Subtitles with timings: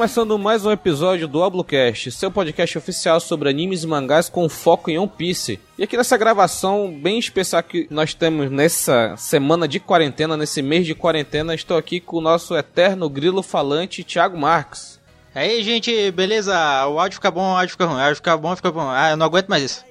[0.00, 4.90] Começando mais um episódio do Oblocast, seu podcast oficial sobre animes e mangás com foco
[4.90, 5.60] em One Piece.
[5.76, 10.86] E aqui nessa gravação bem especial que nós temos nessa semana de quarentena, nesse mês
[10.86, 14.98] de quarentena, estou aqui com o nosso eterno grilo falante, Thiago Marques.
[15.34, 16.54] Aí, gente, beleza?
[16.86, 18.88] O áudio fica bom, o áudio fica ruim, o áudio fica bom, fica bom.
[18.88, 19.84] Ah, eu não aguento mais isso.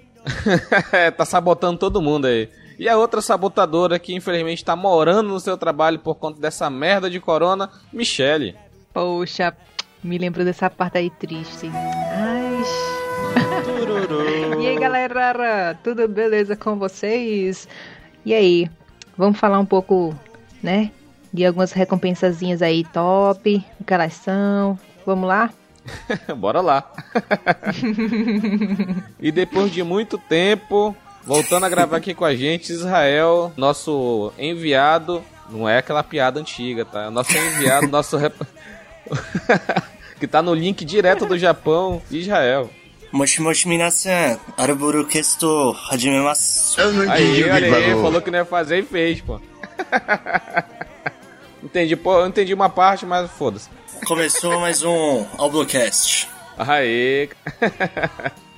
[1.15, 2.49] tá sabotando todo mundo aí.
[2.79, 7.11] E a outra sabotadora que infelizmente tá morando no seu trabalho por conta dessa merda
[7.11, 8.55] de corona, Michele.
[8.91, 9.55] Poxa,
[10.03, 11.69] me lembro dessa parte aí triste.
[11.73, 12.63] Ai.
[14.61, 15.77] e aí, galera?
[15.83, 17.67] Tudo beleza com vocês?
[18.25, 18.69] E aí?
[19.17, 20.15] Vamos falar um pouco,
[20.63, 20.91] né?
[21.33, 23.63] De algumas recompensazinhas aí top.
[23.79, 24.79] O que elas são?
[25.05, 25.49] Vamos lá?
[26.37, 26.89] Bora lá.
[29.19, 35.23] e depois de muito tempo, voltando a gravar aqui com a gente, Israel, nosso enviado.
[35.49, 37.09] Não é aquela piada antiga, tá?
[37.09, 38.17] Nosso enviado, nosso.
[38.17, 38.35] Rep...
[40.19, 42.69] que tá no link direto do Japão e Israel.
[43.11, 46.79] Moshi Moshi Minasan, Aruburu Kesto, hajimemasu.
[47.09, 49.41] Aí, olha aí, falou que não ia fazer e fez, pô.
[51.63, 53.67] entendi, pô, eu entendi uma parte, mas foda-se.
[54.05, 56.29] Começou mais um Oblocast.
[56.57, 57.29] Aê.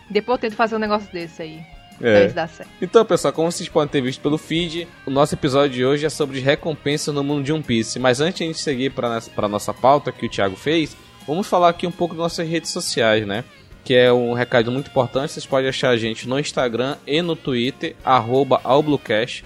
[0.09, 1.62] Depois eu tento fazer um negócio desse aí.
[2.03, 2.34] É.
[2.81, 6.09] Então, pessoal, como vocês podem ter visto pelo feed, o nosso episódio de hoje é
[6.09, 8.00] sobre recompensa no mundo de One Piece.
[8.00, 11.70] Mas antes de a gente seguir para nossa pauta que o Thiago fez, vamos falar
[11.70, 13.44] aqui um pouco das nossas redes sociais, né?
[13.84, 15.34] Que é um recado muito importante.
[15.34, 18.62] Vocês podem achar a gente no Instagram e no Twitter, arroba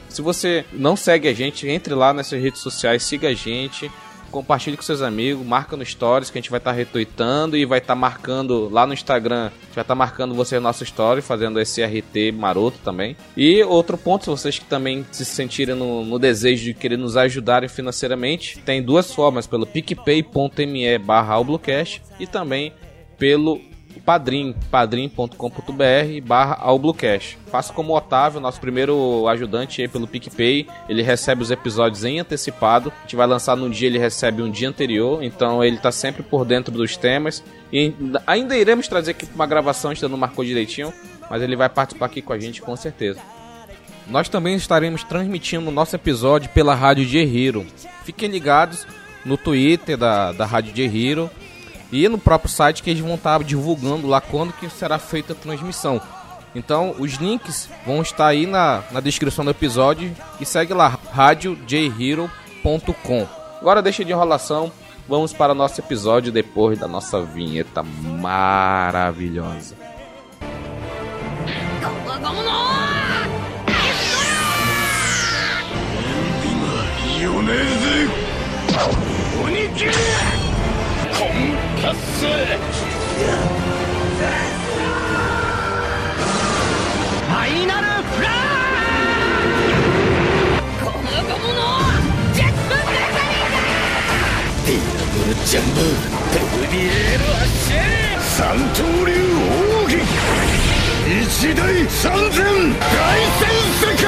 [0.09, 3.89] Se você não segue a gente, entre lá nessas redes sociais, siga a gente
[4.35, 7.63] compartilhe com seus amigos, marca no Stories que a gente vai estar tá retweetando e
[7.63, 11.57] vai estar tá marcando lá no Instagram, já está marcando você no nosso Story, fazendo
[11.57, 13.15] esse RT maroto também.
[13.37, 17.15] E outro ponto, se vocês que também se sentirem no, no desejo de querer nos
[17.15, 21.35] ajudarem financeiramente, tem duas formas, pelo picpay.me barra
[22.19, 22.73] e também
[23.17, 23.61] pelo
[23.99, 26.59] padrim, padrim.com.br barra.
[27.51, 32.19] Faça como o Otávio, nosso primeiro ajudante aí pelo PicPay, ele recebe os episódios em
[32.19, 35.91] antecipado, a gente vai lançar num dia, ele recebe um dia anterior, então ele tá
[35.91, 37.93] sempre por dentro dos temas, e
[38.27, 40.93] ainda iremos trazer aqui uma gravação, a gente não marcou direitinho,
[41.29, 43.19] mas ele vai participar aqui com a gente com certeza.
[44.07, 47.65] Nós também estaremos transmitindo o nosso episódio pela Rádio de Hero.
[48.03, 48.85] Fiquem ligados
[49.25, 51.29] no Twitter da, da Rádio de Hero
[51.95, 55.35] e no próprio site que eles vão estar divulgando lá quando que será feita a
[55.35, 56.01] transmissão.
[56.53, 63.27] Então os links vão estar aí na, na descrição do episódio e segue lá radiojhero.com.
[63.61, 64.69] Agora deixa de enrolação,
[65.07, 69.75] vamos para o nosso episódio depois da nossa vinheta maravilhosa.
[79.43, 80.44] Onigiri!
[81.81, 88.33] 達成ファイナルフラー
[90.83, 91.59] このゴムの
[92.33, 93.23] ジェットネザ
[94.65, 95.77] リーディラブルジャンブ
[96.33, 97.75] ペルビエール発射
[98.21, 99.11] 三刀流
[99.83, 99.95] 奥義
[101.07, 101.59] 一大
[101.89, 102.43] 三千
[102.79, 102.83] 大
[103.39, 103.47] 戦
[103.79, 104.05] 世界。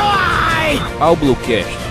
[1.00, 1.86] Ao Bluecast.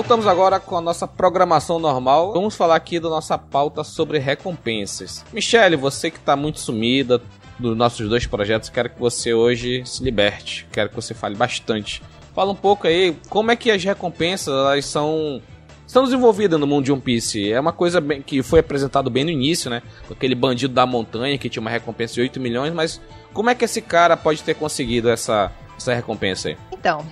[0.00, 2.32] Voltamos agora com a nossa programação normal.
[2.32, 5.22] Vamos falar aqui da nossa pauta sobre recompensas.
[5.30, 7.20] Michele, você que está muito sumida
[7.58, 10.66] dos nossos dois projetos, quero que você hoje se liberte.
[10.72, 12.02] Quero que você fale bastante.
[12.34, 15.42] Fala um pouco aí como é que as recompensas elas são
[15.86, 17.52] estão desenvolvidas no mundo de One Piece.
[17.52, 19.82] É uma coisa bem, que foi apresentado bem no início, né?
[20.08, 22.98] Com aquele bandido da montanha que tinha uma recompensa de 8 milhões, mas
[23.34, 26.56] como é que esse cara pode ter conseguido essa, essa recompensa aí?
[26.72, 27.04] Então,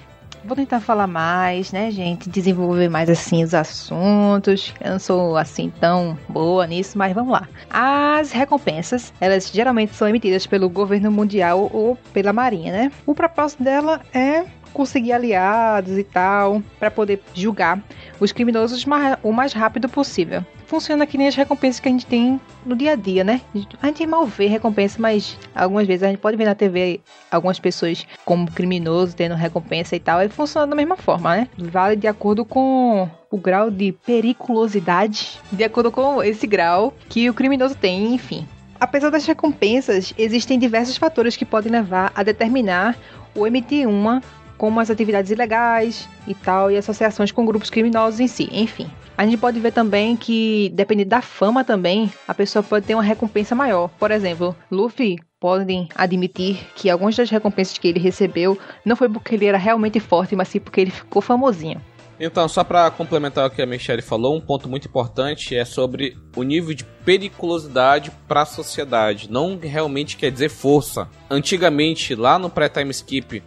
[0.45, 2.29] Vou tentar falar mais, né, gente?
[2.29, 4.75] Desenvolver mais assim os assuntos.
[4.81, 7.49] Eu não sou assim tão boa nisso, mas vamos lá.
[7.69, 12.93] As recompensas, elas geralmente são emitidas pelo governo mundial ou pela marinha, né?
[13.07, 17.83] O propósito dela é conseguir aliados e tal, para poder julgar
[18.21, 18.85] os criminosos
[19.23, 20.45] o mais rápido possível.
[20.67, 23.41] Funciona que nem as recompensas que a gente tem no dia a dia, né?
[23.81, 27.01] A gente mal vê recompensa, mas algumas vezes a gente pode ver na TV
[27.31, 31.49] algumas pessoas como criminoso tendo recompensa e tal, e funciona da mesma forma, né?
[31.57, 37.35] Vale de acordo com o grau de periculosidade, de acordo com esse grau que o
[37.35, 38.47] criminoso tem, enfim.
[38.81, 42.97] Apesar das recompensas, existem diversos fatores que podem levar a determinar
[43.35, 44.23] ou emitir uma
[44.59, 48.91] como as atividades ilegais e tal, e associações com grupos criminosos em si, enfim.
[49.17, 53.03] A gente pode ver também que, dependendo da fama também, a pessoa pode ter uma
[53.03, 53.89] recompensa maior.
[53.99, 59.35] Por exemplo, Luffy podem admitir que algumas das recompensas que ele recebeu não foi porque
[59.35, 61.81] ele era realmente forte, mas sim porque ele ficou famosinho.
[62.21, 66.17] Então, só para complementar o que a Michelle falou, um ponto muito importante é sobre
[66.35, 69.31] o nível de periculosidade para a sociedade.
[69.31, 71.09] Não realmente quer dizer força.
[71.31, 73.41] Antigamente, lá no pré-time skip,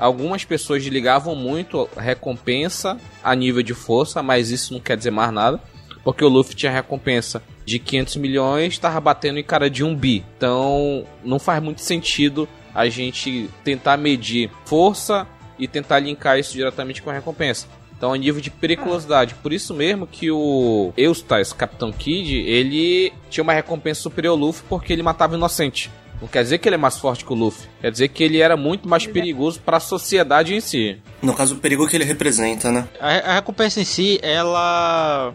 [0.00, 5.30] algumas pessoas ligavam muito recompensa a nível de força, mas isso não quer dizer mais
[5.30, 5.60] nada.
[6.02, 10.24] Porque o Luffy tinha recompensa de 500 milhões, estava batendo em cara de um bi.
[10.36, 15.26] Então, não faz muito sentido a gente tentar medir força
[15.58, 17.66] e tentar linkar isso diretamente com a recompensa.
[17.94, 19.34] Então, a nível de periculosidade.
[19.34, 24.64] Por isso mesmo que o Eustace, Capitão Kid, ele tinha uma recompensa superior ao Luffy
[24.66, 25.90] porque ele matava inocente.
[26.20, 27.66] Não quer dizer que ele é mais forte que o Luffy.
[27.80, 30.98] Quer dizer que ele era muito mais perigoso para a sociedade em si.
[31.22, 32.86] No caso, o perigo que ele representa, né?
[33.00, 35.32] A, a recompensa em si, ela.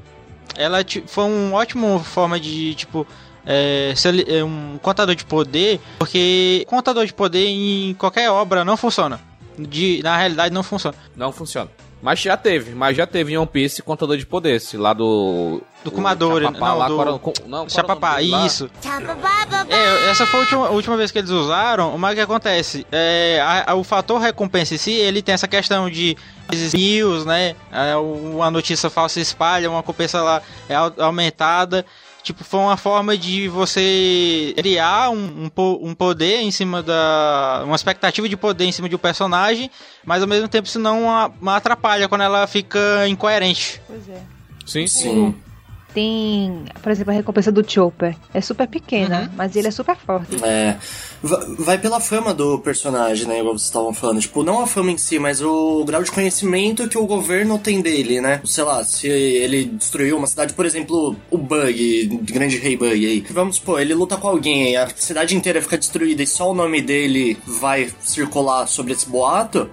[0.56, 3.06] Ela foi uma ótima forma de, tipo.
[3.48, 8.76] É, ser é, um contador de poder, porque contador de poder em qualquer obra não
[8.76, 9.20] funciona.
[9.58, 10.98] De, na realidade, não funciona.
[11.16, 11.70] Não funciona.
[12.06, 15.60] Mas já teve, mas já teve em One Piece contador de poder, esse lá do.
[15.84, 16.96] Do Kumadori, não, lá, do...
[17.20, 18.70] qual não, Chapapá, isso.
[19.74, 22.86] É, essa foi a última, a última vez que eles usaram, mas o que acontece?
[22.92, 26.16] É, a- a- o fator recompensa em si, ele tem essa questão de
[26.78, 27.56] news, né?
[27.72, 31.84] É, uma notícia falsa espalha, uma recompensa lá é au- aumentada.
[32.26, 37.62] Tipo, foi uma forma de você criar um, um, um poder em cima da.
[37.64, 39.70] uma expectativa de poder em cima de um personagem,
[40.04, 43.80] mas ao mesmo tempo isso não a- atrapalha quando ela fica incoerente.
[43.86, 44.22] Pois é.
[44.66, 45.36] Sim, Sim.
[45.96, 48.18] Tem, por exemplo, a recompensa do Chopper.
[48.34, 49.30] É super pequena, Uhum.
[49.38, 50.36] mas ele é super forte.
[50.44, 50.76] É.
[51.24, 53.40] va- Vai pela fama do personagem, né?
[53.40, 54.20] Igual vocês estavam falando.
[54.20, 57.82] Tipo, não a fama em si, mas o grau de conhecimento que o governo tem
[57.82, 58.42] dele, né?
[58.44, 63.26] Sei lá, se ele destruiu uma cidade, por exemplo, o Bug, Grande Rei Bug aí.
[63.32, 66.82] Vamos supor, ele luta com alguém a cidade inteira fica destruída e só o nome
[66.82, 69.70] dele vai circular sobre esse boato.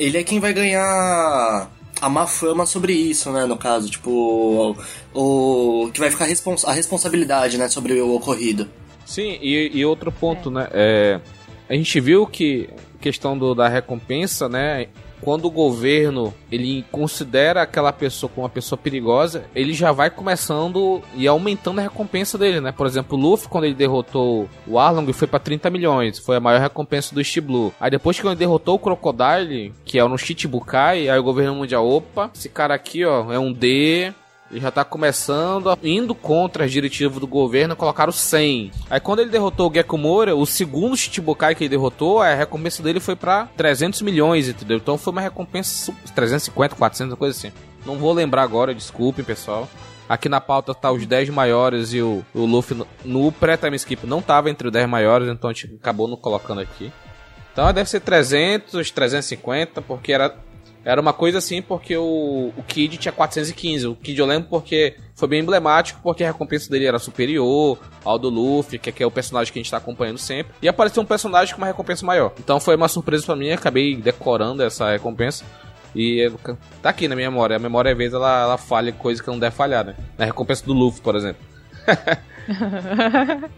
[0.00, 1.70] Ele é quem vai ganhar
[2.00, 3.46] a má fama sobre isso, né?
[3.46, 4.76] No caso, tipo,
[5.14, 7.68] o, o que vai ficar respons a responsabilidade, né?
[7.68, 8.68] Sobre o ocorrido.
[9.06, 10.68] Sim, e, e outro ponto, né?
[10.72, 11.20] É,
[11.68, 12.68] a gente viu que
[13.00, 14.88] questão do, da recompensa, né?
[15.24, 21.02] Quando o governo ele considera aquela pessoa como uma pessoa perigosa, ele já vai começando
[21.16, 22.72] e aumentando a recompensa dele, né?
[22.72, 26.18] Por exemplo, o Luffy, quando ele derrotou o Arlong, foi pra 30 milhões.
[26.18, 27.72] Foi a maior recompensa do Blue.
[27.80, 31.88] Aí depois que ele derrotou o Crocodile, que é no Shichibukai, aí o governo mundial,
[31.88, 34.12] opa, esse cara aqui, ó, é um D,
[34.54, 38.70] ele já tá começando, a- indo contra as diretivas do governo, colocaram 100.
[38.88, 43.00] Aí quando ele derrotou o Gekumura, o segundo Shichibukai que ele derrotou, a recompensa dele
[43.00, 44.76] foi pra 300 milhões, entendeu?
[44.76, 47.52] Então foi uma recompensa su- 350, 400, uma coisa assim.
[47.84, 49.68] Não vou lembrar agora, desculpem, pessoal.
[50.08, 54.06] Aqui na pauta tá os 10 maiores e o, o Luffy no, no pré-time skip
[54.06, 56.92] não tava entre os 10 maiores, então a gente acabou não colocando aqui.
[57.52, 60.34] Então deve ser 300, 350, porque era,
[60.84, 63.86] era uma coisa assim, porque o, o Kid tinha 415.
[63.86, 68.18] O Kid eu lembro porque foi bem emblemático, porque a recompensa dele era superior ao
[68.18, 70.54] do Luffy, que, que é o personagem que a gente tá acompanhando sempre.
[70.60, 72.32] E apareceu um personagem com uma recompensa maior.
[72.38, 75.44] Então foi uma surpresa pra mim, acabei decorando essa recompensa.
[75.96, 76.28] E
[76.82, 77.56] tá aqui na minha memória.
[77.56, 79.94] A memória, às vezes, ela, ela falha coisa que não deve falhar, né?
[80.18, 81.40] Na recompensa do Luffy, por exemplo.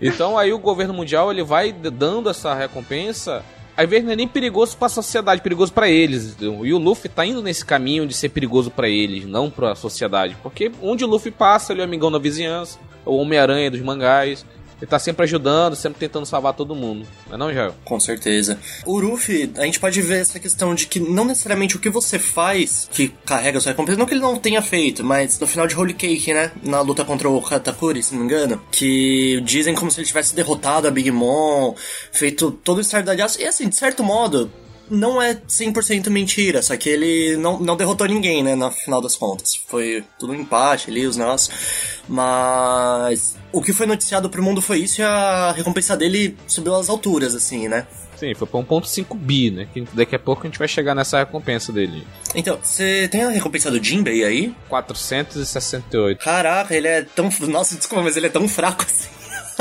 [0.00, 3.44] Então aí o governo mundial ele vai dando essa recompensa.
[3.82, 6.36] Às vezes não é nem perigoso pra sociedade, perigoso pra eles.
[6.38, 10.36] E o Luffy tá indo nesse caminho de ser perigoso pra eles, não pra sociedade.
[10.42, 14.44] Porque onde o Luffy passa, ele é o amigão da vizinhança, o Homem-Aranha dos mangás.
[14.80, 17.06] Ele tá sempre ajudando, sempre tentando salvar todo mundo.
[17.26, 17.74] Não é não, Jael?
[17.84, 18.58] Com certeza.
[18.86, 22.18] O Ruffy, a gente pode ver essa questão de que não necessariamente o que você
[22.18, 25.76] faz que carrega sua recompensa, não que ele não tenha feito, mas no final de
[25.76, 26.52] Holy Cake, né?
[26.62, 30.34] Na luta contra o Katakuri, se não me engano, que dizem como se ele tivesse
[30.34, 31.74] derrotado a Big Mom,
[32.12, 33.40] feito todo o estado de aço.
[33.40, 34.50] E assim, de certo modo,
[34.90, 39.16] não é 100% mentira, só que ele não, não derrotou ninguém, né, no final das
[39.16, 39.54] contas.
[39.68, 42.00] Foi tudo um empate ali, os negócios.
[42.08, 46.88] Mas o que foi noticiado pro mundo foi isso e a recompensa dele subiu às
[46.88, 47.86] alturas, assim, né?
[48.16, 49.66] Sim, foi pra 1.5 bi, né?
[49.72, 52.06] Que daqui a pouco a gente vai chegar nessa recompensa dele.
[52.34, 54.54] Então, você tem a recompensa do Jinbei aí?
[54.68, 56.22] 468.
[56.22, 57.30] Caraca, ele é tão.
[57.48, 59.08] Nossa, desculpa, mas ele é tão fraco assim.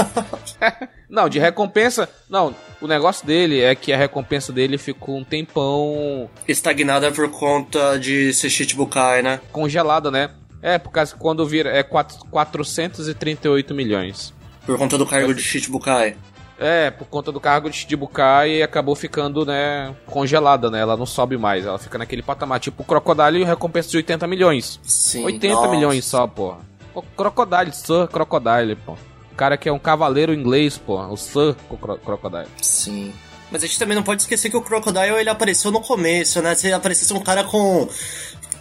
[1.10, 2.10] Não, de recompensa.
[2.30, 7.98] Não, o negócio dele é que a recompensa dele ficou um tempão Estagnada por conta
[8.00, 9.40] de ser Shichibukai, né?
[9.52, 10.30] congelada, né?
[10.62, 11.70] É, por causa que quando vira.
[11.70, 14.34] É quatro- 438 milhões.
[14.66, 16.16] Por conta do cargo de Shichibukai.
[16.60, 20.82] É, por conta do cargo de Shichibukai acabou ficando, né, congelada, né?
[20.82, 24.28] Ela não sobe mais, ela fica naquele patamar tipo o Crocodile e recompensa de 80
[24.28, 24.78] milhões.
[24.84, 25.24] Sim.
[25.24, 25.68] 80 nossa.
[25.70, 26.58] milhões só, porra.
[26.94, 28.98] O Crocodile, Sir Crocodile, pô.
[29.40, 31.02] O cara que é um cavaleiro inglês, pô.
[31.02, 32.50] O Sir Cro Crocodile.
[32.62, 33.14] Sim.
[33.50, 36.54] Mas a gente também não pode esquecer que o Crocodile ele apareceu no começo, né?
[36.56, 37.88] Se aparecesse um cara com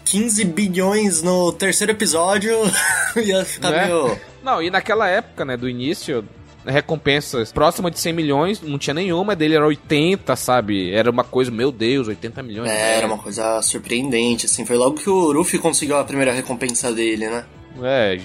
[0.05, 2.57] 15 bilhões no terceiro episódio,
[3.21, 3.87] ia ficar Né?
[3.87, 4.17] meio.
[4.41, 6.25] Não, e naquela época, né, do início,
[6.65, 10.93] recompensas próxima de 100 milhões, não tinha nenhuma, dele era 80, sabe?
[10.93, 12.71] Era uma coisa, meu Deus, 80 milhões.
[12.71, 14.65] É, era uma coisa surpreendente, assim.
[14.65, 17.45] Foi logo que o Ruffy conseguiu a primeira recompensa dele, né?
[17.83, 18.21] É,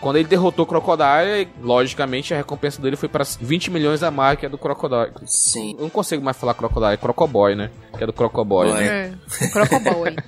[0.00, 4.38] quando ele derrotou o Crocodile, logicamente a recompensa dele foi para 20 milhões a mais
[4.38, 5.12] que é do Crocodile.
[5.26, 5.74] Sim.
[5.76, 7.70] Eu não consigo mais falar Crocodile, é Crocoboy, né?
[7.96, 8.80] Que é do Crocoboy, Boy.
[8.80, 9.14] né?
[9.40, 9.48] É.
[9.48, 10.16] Crocoboy.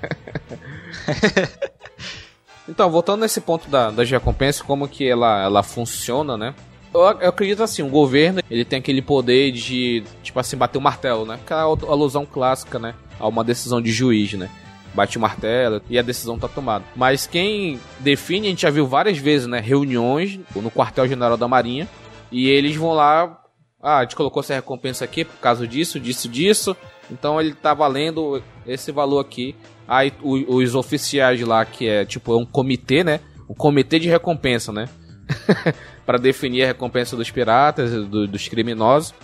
[2.68, 6.54] Então, voltando nesse ponto da, das recompensas, como que ela, ela funciona, né?
[6.92, 10.80] Eu, eu acredito assim, o governo, ele tem aquele poder de, tipo assim, bater o
[10.80, 11.34] martelo, né?
[11.34, 12.94] Aquela alusão clássica, né?
[13.18, 14.50] A uma decisão de juiz, né?
[14.98, 16.84] Bate o martelo e a decisão tá tomada.
[16.96, 19.60] Mas quem define, a gente já viu várias vezes, né?
[19.60, 21.86] Reuniões no quartel-general da Marinha.
[22.32, 23.40] E eles vão lá.
[23.80, 26.76] Ah, a gente colocou essa recompensa aqui por causa disso, disso, disso.
[27.08, 29.54] Então ele tá valendo esse valor aqui.
[29.86, 33.20] Aí o- os oficiais lá, que é tipo é um comitê, né?
[33.48, 34.88] Um comitê de recompensa, né?
[36.04, 39.14] Para definir a recompensa dos piratas, do- dos criminosos.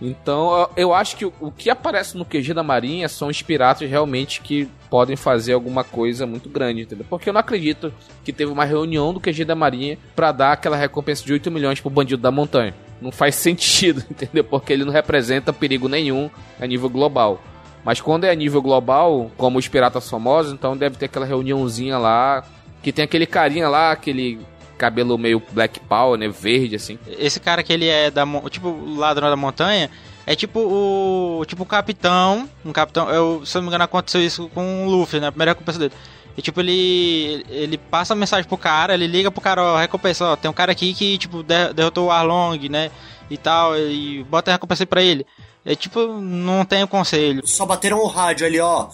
[0.00, 4.40] Então eu- acho que o, que aparece no QG da Marinha são os piratas realmente
[4.42, 7.06] que podem fazer alguma coisa muito grande, entendeu?
[7.08, 7.92] Porque eu não acredito
[8.24, 11.80] que teve uma reunião do QG da Marinha pra dar aquela recompensa de 8 milhões
[11.80, 12.74] pro bandido da montanha.
[13.00, 14.44] Não faz sentido, entendeu?
[14.44, 16.28] Porque ele não representa perigo nenhum
[16.60, 17.40] a nível global.
[17.84, 21.96] Mas quando é a nível global, como os piratas famosos, então deve ter aquela reuniãozinha
[21.98, 22.44] lá,
[22.82, 24.40] que tem aquele carinha lá, aquele
[24.78, 26.98] cabelo meio black power, né, verde assim.
[27.18, 29.90] Esse cara que ele é da tipo o ladrão da montanha
[30.26, 34.22] é tipo o tipo o capitão, um capitão, eu, se eu não me engano aconteceu
[34.22, 35.92] isso com o Luffy, né, a primeira recompensa dele.
[36.36, 40.24] E tipo ele ele passa a mensagem pro cara, ele liga pro cara, ó, recompensa,
[40.32, 42.90] ó, tem um cara aqui que tipo de- derrotou o Arlong, né,
[43.30, 45.24] e tal, e bota a recompensa aí pra ele.
[45.64, 47.44] É tipo, não tem o conselho.
[47.44, 48.86] Só bateram o rádio ali, ó.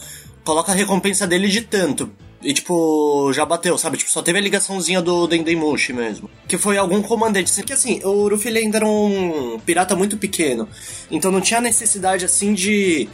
[0.43, 2.11] Coloca a recompensa dele de tanto.
[2.43, 3.97] E, tipo, já bateu, sabe?
[3.97, 6.29] Tipo, só teve a ligaçãozinha do Dendemushi mesmo.
[6.49, 7.51] Que foi algum comandante.
[7.51, 10.69] assim, Que, assim, o Luffy ele ainda era um pirata muito pequeno.
[11.11, 13.09] Então não tinha necessidade, assim, de...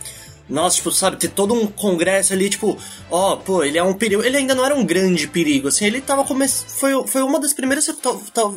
[0.48, 2.78] Nossa, tipo, sabe, ter todo um congresso ali, tipo,
[3.10, 4.22] ó, pô, ele é um perigo.
[4.22, 6.48] Ele ainda não era um grande perigo, assim, ele tava come...
[6.48, 7.88] foi, foi uma das primeiras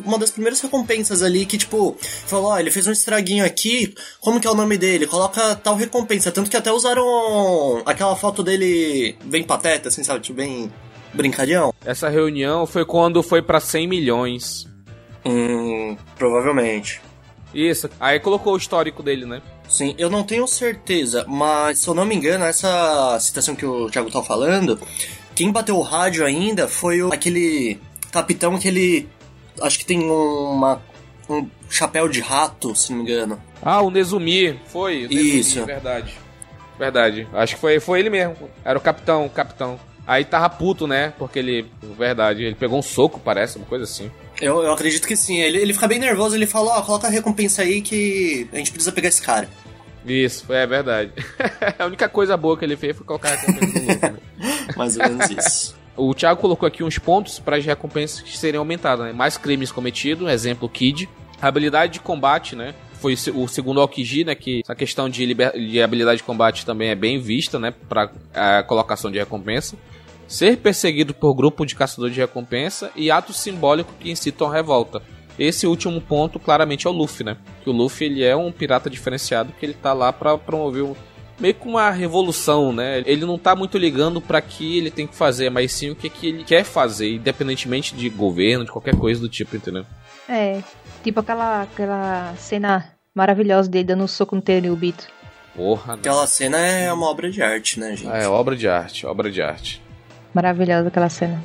[0.04, 4.40] uma das primeiras recompensas ali que, tipo, falou, ó, ele fez um estraguinho aqui, como
[4.40, 5.06] que é o nome dele?
[5.06, 6.32] Coloca tal recompensa.
[6.32, 10.72] Tanto que até usaram aquela foto dele bem pateta, assim, sabe, tipo, bem
[11.12, 11.74] brincalhão.
[11.84, 14.66] Essa reunião foi quando foi pra 100 milhões.
[15.24, 17.00] Hum, provavelmente.
[17.54, 17.88] Isso.
[18.00, 19.42] Aí colocou o histórico dele, né?
[19.72, 23.88] Sim, eu não tenho certeza, mas se eu não me engano, essa citação que o
[23.88, 24.78] Thiago tá falando,
[25.34, 29.08] quem bateu o rádio ainda foi o, aquele capitão que ele.
[29.62, 30.78] Acho que tem uma,
[31.26, 33.42] um chapéu de rato, se não me engano.
[33.62, 34.60] Ah, o Nezumi.
[34.66, 35.06] Foi.
[35.06, 35.64] O Nezumi, Isso.
[35.64, 36.12] Verdade.
[36.78, 37.28] Verdade.
[37.32, 38.36] Acho que foi, foi ele mesmo.
[38.62, 39.80] Era o capitão, o capitão.
[40.06, 41.14] Aí tava puto, né?
[41.18, 41.66] Porque ele.
[41.98, 42.44] Verdade.
[42.44, 44.10] Ele pegou um soco, parece, uma coisa assim.
[44.38, 45.40] Eu, eu acredito que sim.
[45.40, 48.70] Ele, ele fica bem nervoso, ele fala, ó, coloca a recompensa aí que a gente
[48.70, 49.48] precisa pegar esse cara.
[50.06, 51.12] Isso, é verdade.
[51.78, 54.18] a única coisa boa que ele fez foi colocar a recompensa do Luffy, né?
[54.76, 55.76] Mais ou menos isso.
[55.96, 59.12] O Thiago colocou aqui uns pontos para as recompensas que serem aumentadas, né?
[59.12, 61.08] Mais crimes cometidos, exemplo Kid.
[61.40, 62.74] Habilidade de combate, né?
[63.00, 64.34] Foi o se- o segundo Aokiji, né?
[64.34, 67.72] Que essa questão de, liber- de habilidade de combate também é bem vista, né?
[67.88, 69.76] Para a colocação de recompensa.
[70.26, 75.02] Ser perseguido por grupo de caçadores de recompensa e ato simbólico que incitam a revolta.
[75.38, 77.36] Esse último ponto claramente é o Luffy, né?
[77.62, 80.94] Que o Luffy ele é um pirata diferenciado que ele tá lá para promover um,
[81.38, 83.02] meio que uma revolução, né?
[83.06, 86.08] Ele não tá muito ligando para que ele tem que fazer, mas sim o que,
[86.08, 89.84] que ele quer fazer, independentemente de governo, de qualquer coisa do tipo, entendeu?
[90.28, 90.62] É,
[91.02, 95.08] tipo aquela, aquela cena maravilhosa dele dando um soco no Tenryubito.
[95.54, 95.98] Porra, né?
[96.00, 98.10] Aquela cena é uma obra de arte, né, gente?
[98.10, 99.82] É obra de arte, obra de arte.
[100.32, 101.42] Maravilhosa aquela cena.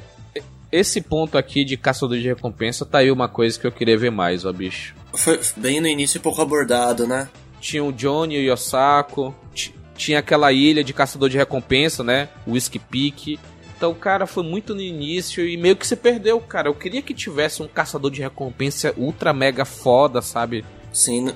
[0.72, 4.12] Esse ponto aqui de caçador de recompensa tá aí uma coisa que eu queria ver
[4.12, 4.94] mais, ó, bicho.
[5.14, 7.30] Foi bem no início pouco abordado, né?
[7.62, 12.30] Tinha o Johnny e o Yosako, ti- tinha aquela ilha de caçador de recompensa, né?
[12.48, 13.40] Whiskey Peak.
[13.76, 16.68] Então, cara, foi muito no início e meio que se perdeu, cara.
[16.68, 20.66] Eu queria que tivesse um caçador de recompensa ultra mega foda, sabe?
[20.92, 21.32] Sim.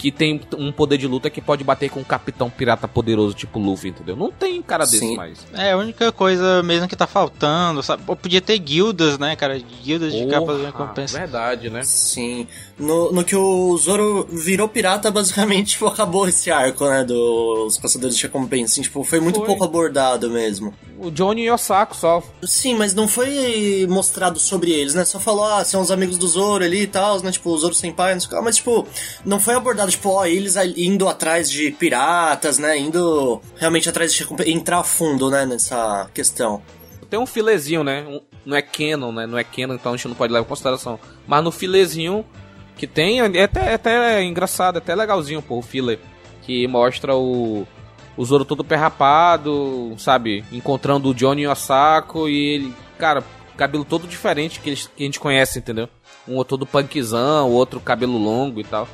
[0.00, 3.58] Que tem um poder de luta que pode bater com um capitão pirata poderoso tipo
[3.58, 4.16] Luffy, entendeu?
[4.16, 5.46] Não tem cara desse mais.
[5.52, 8.02] É, a única coisa mesmo que tá faltando, sabe?
[8.16, 9.60] podia ter guildas, né, cara?
[9.82, 11.18] Guildas de capas de recompensa.
[11.18, 11.82] Verdade, né?
[11.84, 12.48] Sim.
[12.78, 18.16] No, no que o Zoro virou pirata, basicamente, tipo, acabou esse arco, né, dos caçadores
[18.16, 18.72] de recompensa.
[18.72, 19.46] Assim, tipo, foi muito foi.
[19.46, 20.72] pouco abordado mesmo.
[20.98, 22.22] O Johnny e o Osako só.
[22.42, 25.04] Sim, mas não foi mostrado sobre eles, né?
[25.04, 27.32] Só falou, ah, são os amigos do Zoro ali e tal, né?
[27.32, 28.44] Tipo, o Zoro sem pai, não sei o que.
[28.44, 28.86] Mas, tipo,
[29.24, 32.78] não foi abordado, tipo, ó, eles indo atrás de piratas, né?
[32.78, 35.44] Indo realmente atrás de entrar fundo, né?
[35.46, 36.62] Nessa questão.
[37.08, 38.20] Tem um filezinho, né?
[38.44, 39.26] Não é canon, né?
[39.26, 40.98] Não é canon, então a gente não pode levar em consideração.
[41.26, 42.24] Mas no filezinho
[42.76, 45.98] que tem, é até, é até engraçado, é até legalzinho, pô, o filler.
[46.42, 47.66] Que mostra o
[48.16, 50.44] o Zoro todo perrapado, sabe?
[50.52, 53.24] Encontrando o Johnny Osako e ele, cara,
[53.56, 55.88] cabelo todo diferente que, eles, que a gente conhece, entendeu?
[56.28, 58.86] Um todo punkzão, outro cabelo longo e tal.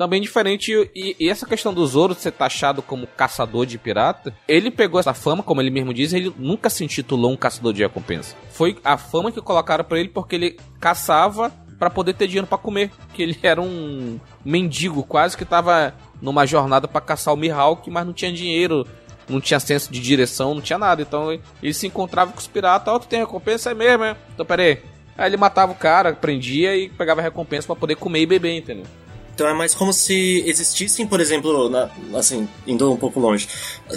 [0.00, 4.70] Também diferente, e, e, essa questão do Zoro ser taxado como caçador de pirata, ele
[4.70, 8.34] pegou essa fama, como ele mesmo diz, ele nunca se intitulou um caçador de recompensa.
[8.50, 12.56] Foi a fama que colocaram para ele porque ele caçava para poder ter dinheiro para
[12.56, 17.90] comer, que ele era um mendigo quase que tava numa jornada para caçar o Mihawk,
[17.90, 18.88] mas não tinha dinheiro,
[19.28, 21.02] não tinha senso de direção, não tinha nada.
[21.02, 21.30] Então
[21.62, 24.16] ele se encontrava com os piratas, ó, oh, tu tem recompensa, é mesmo, é?
[24.32, 24.78] Então pera aí.
[25.18, 28.86] Ele matava o cara, prendia e pegava recompensa para poder comer e beber, entendeu?
[29.40, 33.48] Então é mais como se existissem, por exemplo, na, assim, indo um pouco longe,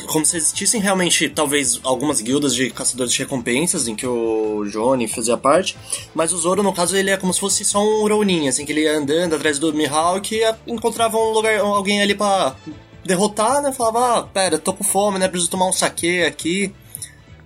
[0.08, 5.06] como se existissem realmente, talvez, algumas guildas de caçadores de recompensas, em que o Johnny
[5.06, 5.76] fazia parte,
[6.16, 8.72] mas o Zoro, no caso, ele é como se fosse só um Ronin, assim, que
[8.72, 12.56] ele ia andando atrás do Mihawk e encontrava um lugar, alguém ali pra
[13.04, 13.74] derrotar, né?
[13.74, 15.28] Falava, ah, pera, tô com fome, né?
[15.28, 16.74] Preciso tomar um saque aqui.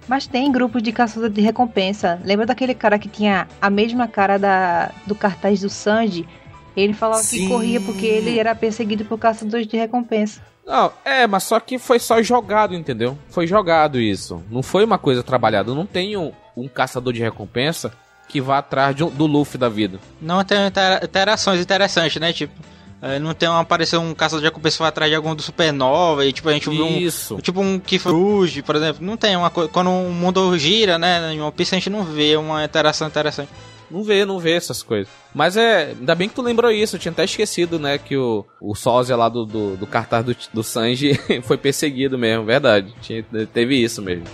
[0.07, 2.21] Mas tem grupos de caçador de recompensa.
[2.23, 6.27] Lembra daquele cara que tinha a mesma cara da, do cartaz do Sanji?
[6.77, 7.39] Ele falava Sim.
[7.39, 10.39] que corria porque ele era perseguido por caçadores de recompensa.
[10.63, 13.17] Não, é, mas só que foi só jogado, entendeu?
[13.29, 14.43] Foi jogado isso.
[14.51, 15.73] Não foi uma coisa trabalhada.
[15.73, 17.91] Não tem um, um caçador de recompensa
[18.27, 19.99] que vá atrás um, do Luffy da vida.
[20.21, 20.57] Não tem
[21.03, 22.31] interações interessantes, né?
[22.31, 22.53] Tipo,
[23.01, 26.25] é, não tem um, aparecer um caçador de recompensa vai atrás de algum do Supernova
[26.25, 29.03] e tipo a gente viu um, tipo um Kifruge, por exemplo.
[29.03, 29.67] Não tem uma coisa.
[29.69, 31.33] Quando o mundo gira, né?
[31.33, 33.49] Em One Piece a gente não vê uma interação interessante.
[33.89, 35.07] Não vê, não vê essas coisas.
[35.33, 35.95] Mas é.
[35.97, 36.95] Ainda bem que tu lembrou isso.
[36.95, 37.97] Eu tinha até esquecido, né?
[37.97, 42.45] Que o, o sósia lá do, do, do cartaz do, do Sanji foi perseguido mesmo.
[42.45, 42.93] Verdade.
[43.01, 43.23] Tinha,
[43.53, 44.25] teve isso mesmo.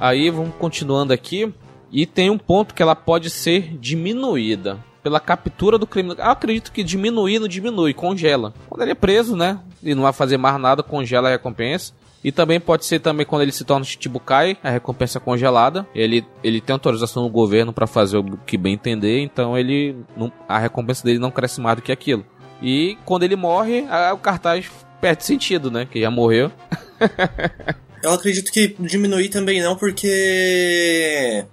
[0.00, 1.52] Aí vamos continuando aqui.
[1.92, 6.14] E tem um ponto que ela pode ser diminuída pela captura do crime.
[6.16, 8.54] Eu acredito que diminuir não diminui, congela.
[8.68, 9.58] Quando ele é preso, né?
[9.82, 11.92] E não vai fazer mais nada, congela a recompensa.
[12.22, 15.86] E também pode ser também quando ele se torna Chichibukai, a recompensa é congelada.
[15.94, 20.30] Ele, ele tem autorização do governo para fazer o que bem entender, então ele não,
[20.46, 22.24] a recompensa dele não cresce mais do que aquilo.
[22.60, 25.88] E quando ele morre, a, o cartaz perde sentido, né?
[25.90, 26.52] Que já morreu.
[28.02, 31.44] Eu acredito que diminuir também não, porque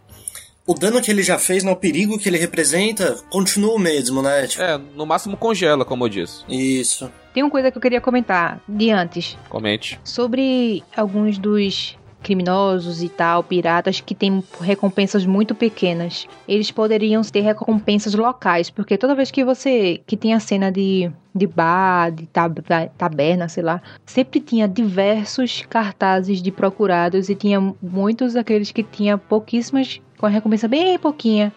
[0.66, 4.22] o dano que ele já fez, né, o perigo que ele representa, continua o mesmo,
[4.22, 4.48] né?
[4.48, 4.64] Tipo...
[4.64, 6.44] É, no máximo congela, como eu disse.
[6.50, 7.12] Isso.
[7.34, 9.38] Tem uma coisa que eu queria comentar de antes.
[9.50, 10.00] Comente.
[10.04, 16.28] Sobre alguns dos criminosos e tal, piratas que têm recompensas muito pequenas.
[16.48, 21.12] Eles poderiam ter recompensas locais, porque toda vez que você que tem a cena de
[21.34, 22.58] de bar, de tab
[22.98, 29.18] taberna, sei lá, sempre tinha diversos cartazes de procurados e tinha muitos daqueles que tinha
[29.18, 31.54] pouquíssimas com a recompensa bem pouquinha.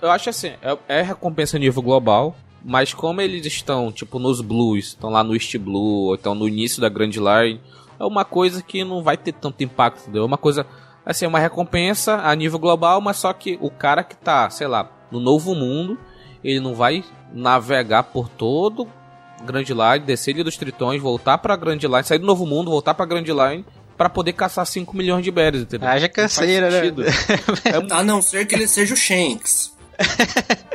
[0.00, 4.88] Eu acho assim, é, é recompensa nível global, mas como eles estão, tipo, nos blues,
[4.88, 7.60] estão lá no East Blue, ou estão no início da Grand Line,
[8.04, 10.22] é uma coisa que não vai ter tanto impacto, entendeu?
[10.22, 10.66] É uma coisa,
[11.04, 14.66] assim, é uma recompensa a nível global, mas só que o cara que tá, sei
[14.66, 15.98] lá, no novo mundo,
[16.42, 18.88] ele não vai navegar por todo
[19.44, 23.06] Grand Line, descer dos Tritões, voltar pra Grand Line, sair do novo mundo, voltar pra
[23.06, 23.64] Grand Line
[23.96, 25.88] para poder caçar 5 milhões de berries, entendeu?
[25.88, 26.88] Haja canseira, né?
[27.64, 27.94] é...
[27.94, 29.72] A não ser que ele seja o Shanks.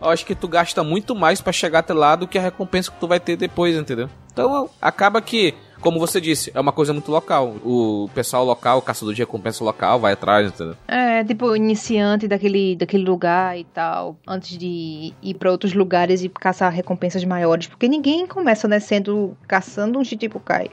[0.00, 2.90] Eu acho que tu gasta muito mais para chegar até lá do que a recompensa
[2.90, 4.10] que tu vai ter depois, entendeu?
[4.32, 7.56] Então acaba que como você disse, é uma coisa muito local.
[7.64, 10.76] O pessoal local, o caçador de recompensa local, vai atrás, entendeu?
[10.86, 16.28] É, tipo, iniciante daquele, daquele lugar e tal, antes de ir para outros lugares e
[16.28, 17.66] caçar recompensas maiores.
[17.66, 20.70] Porque ninguém começa, né, sendo caçando um Chichibukai.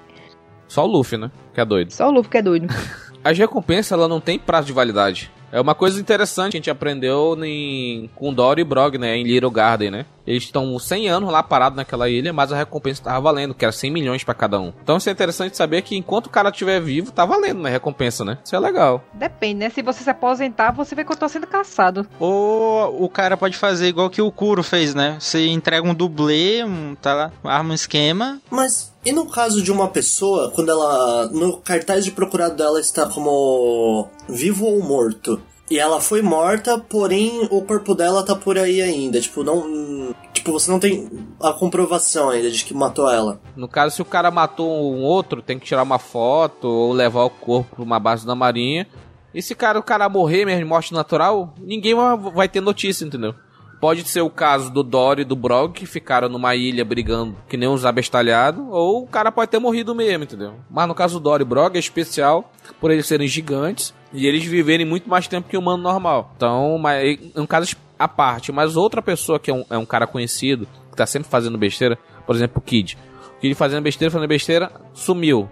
[0.67, 1.31] Só o Luffy, né?
[1.53, 1.91] Que é doido.
[1.91, 2.67] Só o Luffy que é doido.
[3.23, 5.31] As recompensas, ela não tem prazo de validade.
[5.51, 9.17] É uma coisa interessante que a gente aprendeu em, com Dory e Brog, né?
[9.17, 10.05] Em Little Garden, né?
[10.25, 13.71] Eles estão 100 anos lá parados naquela ilha, mas a recompensa tava valendo, que era
[13.71, 14.71] 100 milhões para cada um.
[14.83, 17.69] Então isso é interessante saber que enquanto o cara estiver vivo, tá valendo, né?
[17.71, 18.37] Recompensa, né?
[18.43, 19.03] Isso é legal.
[19.13, 19.69] Depende, né?
[19.71, 22.07] Se você se aposentar, você vai continuar sendo caçado.
[22.19, 25.17] Ou o cara pode fazer igual que o Kuro fez, né?
[25.19, 28.39] Você entrega um dublê, um, tá lá, arma um esquema.
[28.51, 31.27] Mas e no caso de uma pessoa, quando ela.
[31.27, 35.41] No cartaz de procurado dela está como vivo ou morto?
[35.71, 39.21] E ela foi morta, porém o corpo dela tá por aí ainda.
[39.21, 40.15] Tipo, não.
[40.33, 41.09] Tipo, você não tem
[41.39, 43.39] a comprovação ainda de que matou ela.
[43.55, 47.23] No caso, se o cara matou um outro, tem que tirar uma foto ou levar
[47.23, 48.87] o corpo pra uma base da marinha.
[49.33, 51.93] E se cara, o cara morrer mesmo morte natural, ninguém
[52.33, 53.35] vai ter notícia, entendeu?
[53.79, 57.55] Pode ser o caso do Dory e do Brog, que ficaram numa ilha brigando que
[57.55, 60.55] nem uns abestalhados, ou o cara pode ter morrido mesmo, entendeu?
[60.69, 64.43] Mas no caso do Dory e Brog é especial por eles serem gigantes e eles
[64.43, 66.33] viverem muito mais tempo que o humano normal.
[66.35, 68.51] Então, mas, é um caso à parte.
[68.51, 71.97] Mas outra pessoa que é um, é um cara conhecido, que tá sempre fazendo besteira,
[72.25, 72.97] por exemplo, o Kid.
[73.37, 75.49] O Kid fazendo besteira, fazendo besteira, sumiu.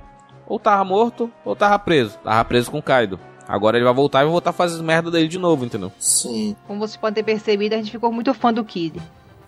[0.48, 2.18] Ou tava morto, ou tava preso.
[2.24, 3.20] Tava preso com o Kaido.
[3.48, 5.92] Agora ele vai voltar e vai voltar a fazer merda dele de novo, entendeu?
[6.00, 6.56] Sim.
[6.68, 9.00] Como vocês podem ter percebido, a gente ficou muito fã do Kid.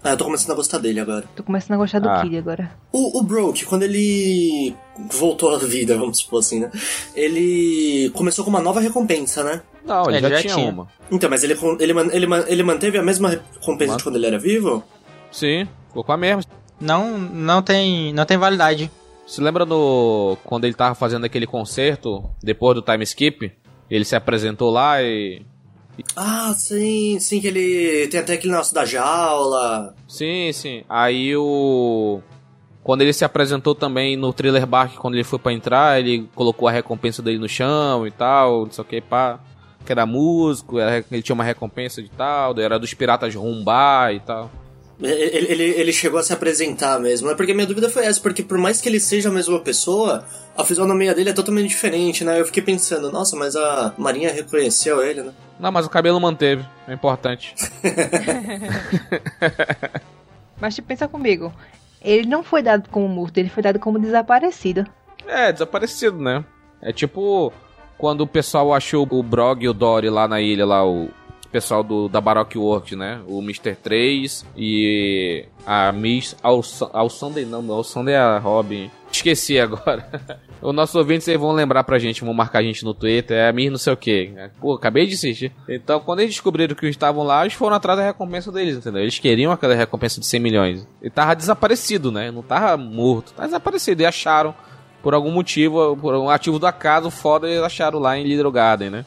[0.02, 1.26] Ah, eu tô começando a gostar dele agora.
[1.36, 2.22] Tô começando a gostar do Ah.
[2.22, 2.72] Kid agora.
[2.94, 4.74] O, o Broke, quando ele
[5.12, 6.72] voltou à vida, vamos supor assim, né?
[7.14, 9.62] Ele começou com uma nova recompensa, né?
[9.86, 10.70] Não, ele, Ele já, já tinha, tinha.
[10.70, 10.88] uma.
[11.12, 14.84] Então, mas ele, ele, ele, ele manteve a mesma recompensa de quando ele era vivo?
[15.32, 16.44] Sim, ficou com a mesma.
[16.80, 18.90] Não, não tem, não tem validade.
[19.28, 23.52] Se lembra no quando ele tava fazendo aquele concerto depois do time skip?
[23.90, 25.42] Ele se apresentou lá e
[26.16, 29.96] Ah, sim, sim, que ele tem até aquele negócio da jaula.
[30.08, 30.84] sim, sim.
[30.88, 32.22] Aí o
[32.84, 36.68] quando ele se apresentou também no Thriller Bark, quando ele foi pra entrar, ele colocou
[36.68, 39.40] a recompensa dele no chão e tal, não sei o que, pá.
[39.86, 44.50] Que era músico, ele tinha uma recompensa de tal, era dos piratas rumbar e tal.
[45.02, 47.36] Ele, ele, ele chegou a se apresentar mesmo, né?
[47.36, 50.26] Porque minha dúvida foi essa, porque por mais que ele seja a mesma pessoa,
[50.58, 52.40] a fisionomia dele é totalmente diferente, né?
[52.40, 55.32] Eu fiquei pensando, nossa, mas a Marinha reconheceu ele, né?
[55.60, 57.56] Não, mas o cabelo manteve, é importante.
[60.62, 61.54] Mas tipo, pensa comigo.
[62.02, 64.86] Ele não foi dado como morto, ele foi dado como desaparecido.
[65.26, 66.44] É, desaparecido, né?
[66.82, 67.54] É tipo
[67.98, 71.10] quando o pessoal achou o Brog e o Dory lá na ilha, lá, o
[71.52, 73.22] pessoal do, da Baroque Works, né?
[73.28, 73.76] O Mr.
[73.76, 78.90] 3 e a Miss Alsa- Alsandey, não, Alsandey é a Robin.
[79.12, 80.08] Esqueci agora.
[80.62, 83.48] Os nossos ouvintes aí vão lembrar pra gente, vão marcar a gente no Twitter, é
[83.50, 84.32] a Miss não sei o que.
[84.60, 85.52] Pô, acabei de assistir.
[85.68, 89.02] Então, quando eles descobriram que estavam lá, eles foram atrás da recompensa deles, entendeu?
[89.02, 90.88] Eles queriam aquela recompensa de 100 milhões.
[91.02, 92.30] E tava desaparecido, né?
[92.30, 94.02] Não tava morto, tava desaparecido.
[94.02, 94.54] E acharam
[95.02, 98.90] por algum motivo, por um ativo do acaso foda, eles acharam lá em Little Garden,
[98.92, 99.06] né?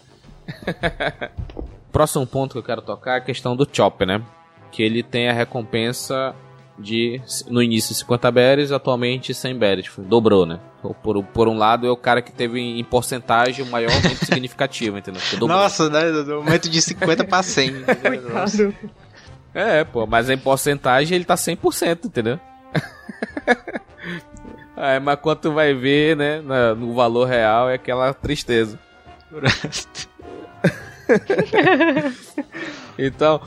[1.93, 4.23] Próximo ponto que eu quero tocar é a questão do Chopper, né?
[4.71, 6.35] Que ele tem a recompensa
[6.79, 9.85] de, no início, 50 berries, atualmente 100 berries.
[9.85, 10.59] Tipo, Dobrou, né?
[11.03, 14.97] Por, por um lado, é o cara que teve em porcentagem o maior aumento significativo,
[14.97, 15.21] entendeu?
[15.43, 16.11] Nossa, né?
[16.11, 17.85] Do aumento de 50 pra 100.
[18.03, 18.75] Coitado.
[19.55, 22.41] É, pô, mas em porcentagem ele tá 100%, entendeu?
[24.77, 26.41] é, mas quando tu vai ver, né,
[26.75, 28.79] no valor real, é aquela tristeza.
[32.99, 33.41] Então,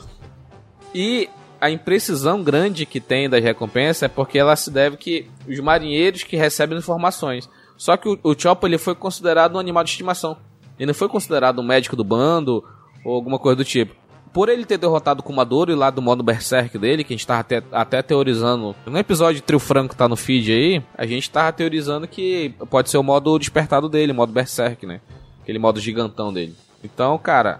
[0.93, 5.59] e a imprecisão grande que tem das recompensas é porque ela se deve que os
[5.59, 7.49] marinheiros que recebem informações.
[7.77, 10.37] Só que o, o Chopper ele foi considerado um animal de estimação.
[10.77, 12.63] Ele não foi considerado um médico do bando
[13.03, 13.95] ou alguma coisa do tipo.
[14.33, 17.39] Por ele ter derrotado o Kumadori lá do modo Berserk dele, que a gente tava
[17.39, 18.75] até, até teorizando.
[18.85, 22.89] No episódio de Trio Franco tá no feed aí, a gente tava teorizando que pode
[22.89, 24.99] ser o modo despertado dele, o modo Berserk, né?
[25.41, 26.53] Aquele modo gigantão dele.
[26.85, 27.59] Então, cara,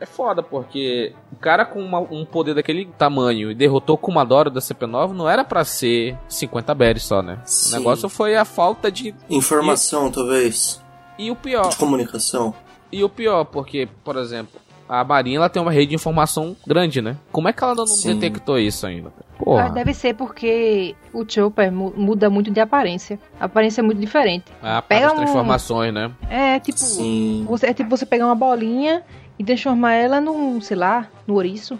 [0.00, 4.50] é foda, porque o cara com uma- um poder daquele tamanho e derrotou o Kumadori
[4.50, 7.38] da CP9 não era pra ser 50 berries só, né?
[7.44, 7.74] Sim.
[7.74, 9.14] O negócio foi a falta de.
[9.30, 10.82] Informação, talvez.
[11.18, 12.54] E o pior, De comunicação.
[12.92, 17.00] e o pior, porque, por exemplo, a Marinha ela tem uma rede de informação grande,
[17.00, 17.16] né?
[17.32, 18.14] Como é que ela não Sim.
[18.18, 19.10] detectou isso ainda?
[19.35, 19.70] Ah, Porra.
[19.70, 23.18] deve ser porque o Chopper mu- muda muito de aparência.
[23.38, 24.44] A aparência é muito diferente.
[24.62, 26.10] Ah, Pega as um- transformações, né?
[26.28, 27.44] É tipo, Sim.
[27.48, 29.04] você, é tipo você pegar uma bolinha
[29.38, 31.78] e transformar ela num, sei lá, no ouriço.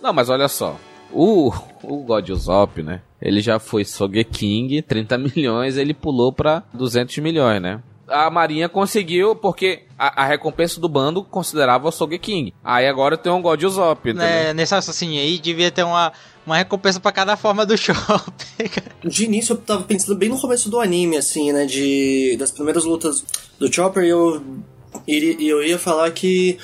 [0.00, 0.76] Não, mas olha só.
[1.12, 1.52] O,
[1.82, 3.00] o God Usopp, né?
[3.20, 7.80] Ele já foi Sogeking, 30 milhões, ele pulou pra 200 milhões, né?
[8.08, 12.52] A Marinha conseguiu, porque a, a recompensa do bando considerava o Sogeking.
[12.62, 16.12] Aí agora tem um God Usopp, né, nesse raciocínio aí, devia ter uma,
[16.46, 18.70] uma recompensa pra cada forma do shopping.
[19.04, 21.64] De início eu tava pensando bem no começo do anime, assim, né?
[21.66, 22.36] De.
[22.38, 23.24] Das primeiras lutas
[23.58, 24.42] do Chopper, eu,
[25.06, 26.58] iria- eu ia falar que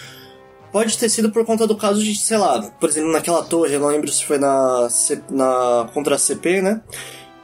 [0.73, 3.81] pode ter sido por conta do caso de, sei lá, por exemplo, naquela torre, eu
[3.81, 4.89] não lembro se foi na,
[5.31, 6.81] na contra a CP, né?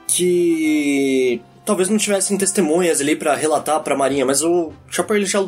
[0.07, 5.45] Que talvez não tivessem testemunhas ali para relatar pra Marinha, mas o Chopper ele já,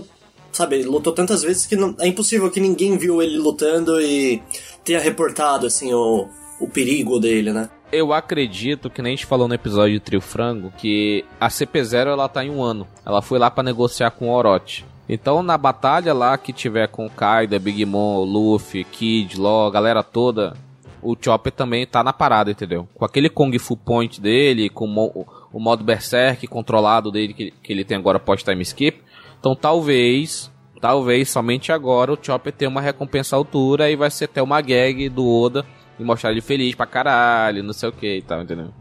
[0.53, 4.43] sabe, ele lutou tantas vezes que não, é impossível que ninguém viu ele lutando e
[4.85, 6.29] tenha reportado, assim, o,
[6.61, 7.71] o perigo dele, né?
[7.91, 12.09] Eu acredito que nem a gente falou no episódio de Trio Frango que a CP0
[12.09, 12.87] ela tá em um ano.
[13.07, 14.85] Ela foi lá para negociar com o Orochi.
[15.09, 20.03] Então, na batalha lá que tiver com Kaido, Big Mom, Luffy, Kid, Law, a galera
[20.03, 20.55] toda,
[21.01, 22.87] o Chopper também tá na parada, entendeu?
[22.95, 27.73] Com aquele Kung Fu Point dele, com o, o modo Berserk controlado dele que, que
[27.73, 29.01] ele tem agora pós-time skip.
[29.39, 34.25] Então, talvez, talvez somente agora o Chopper tenha uma recompensa à altura e vai ser
[34.25, 35.65] até uma gag do Oda
[35.99, 38.73] e mostrar ele feliz pra caralho, não sei o que e tal, entendeu?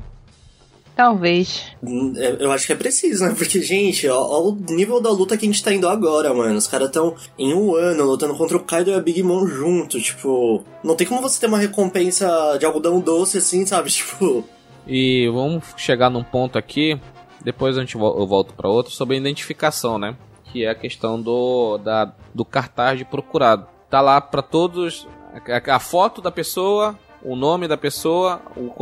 [0.97, 1.63] Talvez.
[1.83, 3.35] Hum, é, eu acho que é preciso, né?
[3.37, 6.57] Porque, gente, ó, ó, o nível da luta que a gente tá indo agora, mano.
[6.57, 10.01] Os caras tão em um ano lutando contra o Kaido e a Big Mom junto.
[10.01, 13.91] Tipo, não tem como você ter uma recompensa de algodão doce assim, sabe?
[13.93, 14.43] Tipo.
[14.87, 16.99] E vamos chegar num ponto aqui.
[17.43, 20.15] Depois a gente, eu volto para outro sobre a identificação, né?
[20.45, 23.67] Que é a questão do, da, do cartaz de procurado.
[23.89, 28.73] Tá lá para todos a, a foto da pessoa, o nome da pessoa, o,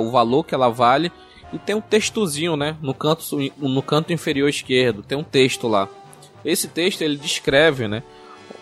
[0.00, 1.10] o valor que ela vale
[1.52, 3.24] e tem um textozinho, né, no canto,
[3.56, 5.88] no canto inferior esquerdo, tem um texto lá.
[6.44, 8.02] Esse texto ele descreve, né,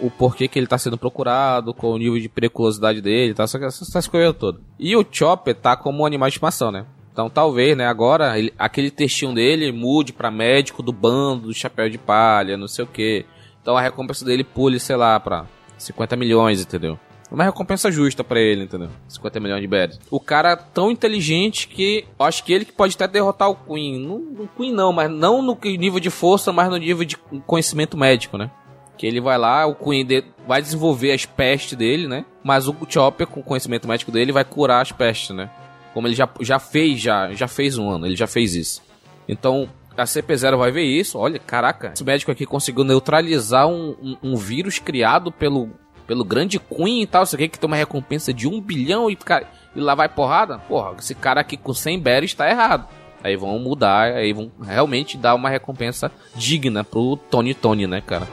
[0.01, 3.83] o porquê que ele está sendo procurado, qual o nível de periculosidade dele, tá, essas,
[3.83, 4.61] essas coisas todas.
[4.79, 6.87] E o Chopper tá como um animal de estimação, né?
[7.13, 11.89] Então talvez, né, agora ele, aquele textinho dele mude para médico do bando do chapéu
[11.89, 13.25] de palha, não sei o que.
[13.63, 15.47] Então a recompensa dele pule, sei lá, para
[15.79, 16.99] 50 milhões, entendeu?
[17.35, 18.89] uma recompensa justa para ele, entendeu?
[19.09, 19.99] 50 milhões de berries.
[20.11, 23.99] O cara tão inteligente que acho que ele que pode até derrotar o Queen.
[23.99, 27.97] Não, o Queen não, mas não no nível de força, mas no nível de conhecimento
[27.97, 28.51] médico, né?
[28.97, 30.07] Que ele vai lá, o Queen
[30.47, 32.25] vai desenvolver as pestes dele, né?
[32.43, 35.51] Mas o Chopper, com o conhecimento médico dele, vai curar as pestes, né?
[35.93, 38.83] Como ele já, já fez, já, já fez um ano, ele já fez isso.
[39.29, 41.19] Então, a CP0 vai ver isso.
[41.19, 45.71] Olha, caraca, esse médico aqui conseguiu neutralizar um, um, um vírus criado pelo
[46.07, 49.17] pelo grande Queen e tal, isso aqui que tem uma recompensa de um bilhão e,
[49.17, 50.59] cara, e lá vai porrada.
[50.59, 52.87] Porra, esse cara aqui com 100 berries tá errado.
[53.23, 58.29] Aí vão mudar, aí vão realmente dar uma recompensa digna pro Tony Tony, né, cara?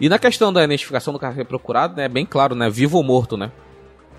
[0.00, 3.02] E na questão da identificação do carro procurado, né, é bem claro, né, vivo ou
[3.02, 3.50] morto, né?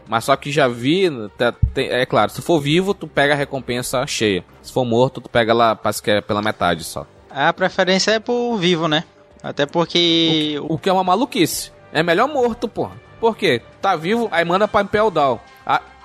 [0.08, 4.06] Mas só que já vi, tá, é claro, se for vivo, tu pega a recompensa
[4.08, 4.44] cheia.
[4.62, 7.06] Se for morto, tu pega lá, parece que é pela metade só.
[7.30, 9.04] A preferência é por vivo, né?
[9.44, 10.58] Até porque.
[10.62, 11.72] O, o que é uma maluquice.
[11.92, 12.96] É melhor morto, porra.
[13.20, 13.62] Por quê?
[13.82, 15.40] Tá vivo, aí manda pra Impel Down.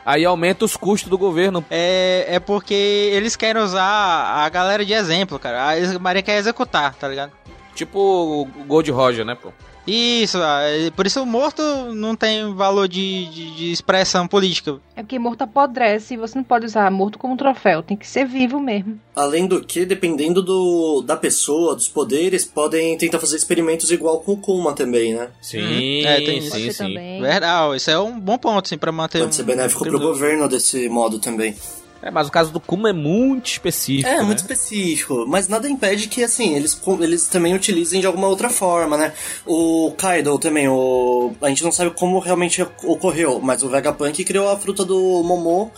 [0.04, 1.64] Aí aumenta os custos do governo.
[1.70, 5.74] É, é porque eles querem usar a galera de exemplo, cara.
[5.74, 7.30] A Maria quer executar, tá ligado?
[7.74, 9.50] Tipo o Gold Roger, né, pô?
[9.87, 11.61] Isso, ah, é, por isso o morto
[11.92, 14.78] não tem valor de, de, de, expressão política.
[14.94, 18.24] É porque morto apodrece e você não pode usar morto como troféu, tem que ser
[18.24, 19.00] vivo mesmo.
[19.14, 24.32] Além do que, dependendo do, da pessoa, dos poderes, podem tentar fazer experimentos igual com
[24.32, 25.30] o Kuma também, né?
[25.40, 26.06] Sim, uhum.
[26.06, 26.85] é, tem sim, sim.
[26.85, 27.20] Também.
[27.20, 29.18] Verdade, isso é um bom ponto, sim, pra manter...
[29.18, 29.32] Pode um...
[29.32, 31.56] ser benéfico pro governo desse modo também.
[32.02, 34.08] É, mas o caso do Kuma é muito específico.
[34.08, 34.22] É, né?
[34.22, 35.24] muito específico.
[35.28, 39.12] Mas nada impede que, assim, eles, eles também utilizem de alguma outra forma, né?
[39.46, 41.32] O Kaido também, o...
[41.40, 45.70] a gente não sabe como realmente ocorreu, mas o Vegapunk criou a fruta do Momo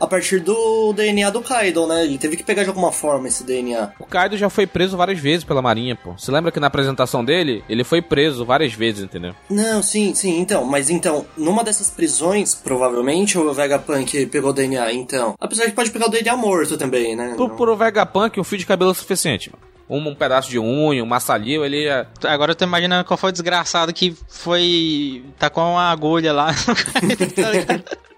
[0.00, 2.04] a partir do DNA do Kaido, né?
[2.04, 3.92] Ele teve que pegar de alguma forma esse DNA.
[3.98, 6.12] O Kaido já foi preso várias vezes pela Marinha, pô.
[6.12, 9.34] Você lembra que na apresentação dele, ele foi preso várias vezes, entendeu?
[9.48, 10.64] Não, sim, sim, então.
[10.64, 15.34] Mas então, numa dessas prisões, provavelmente o Vegapunk pegou o DNA, então.
[15.38, 17.34] Apesar que pode pegar o DNA morto também, né?
[17.36, 20.56] Por, por o Vegapunk, um fio de cabelo é suficiente, mano um, um, pedaço de
[20.56, 22.06] unha, um maçalio, ele ia...
[22.22, 25.24] Agora eu tô imaginando qual foi o desgraçado que foi.
[25.36, 26.54] tá com uma agulha lá.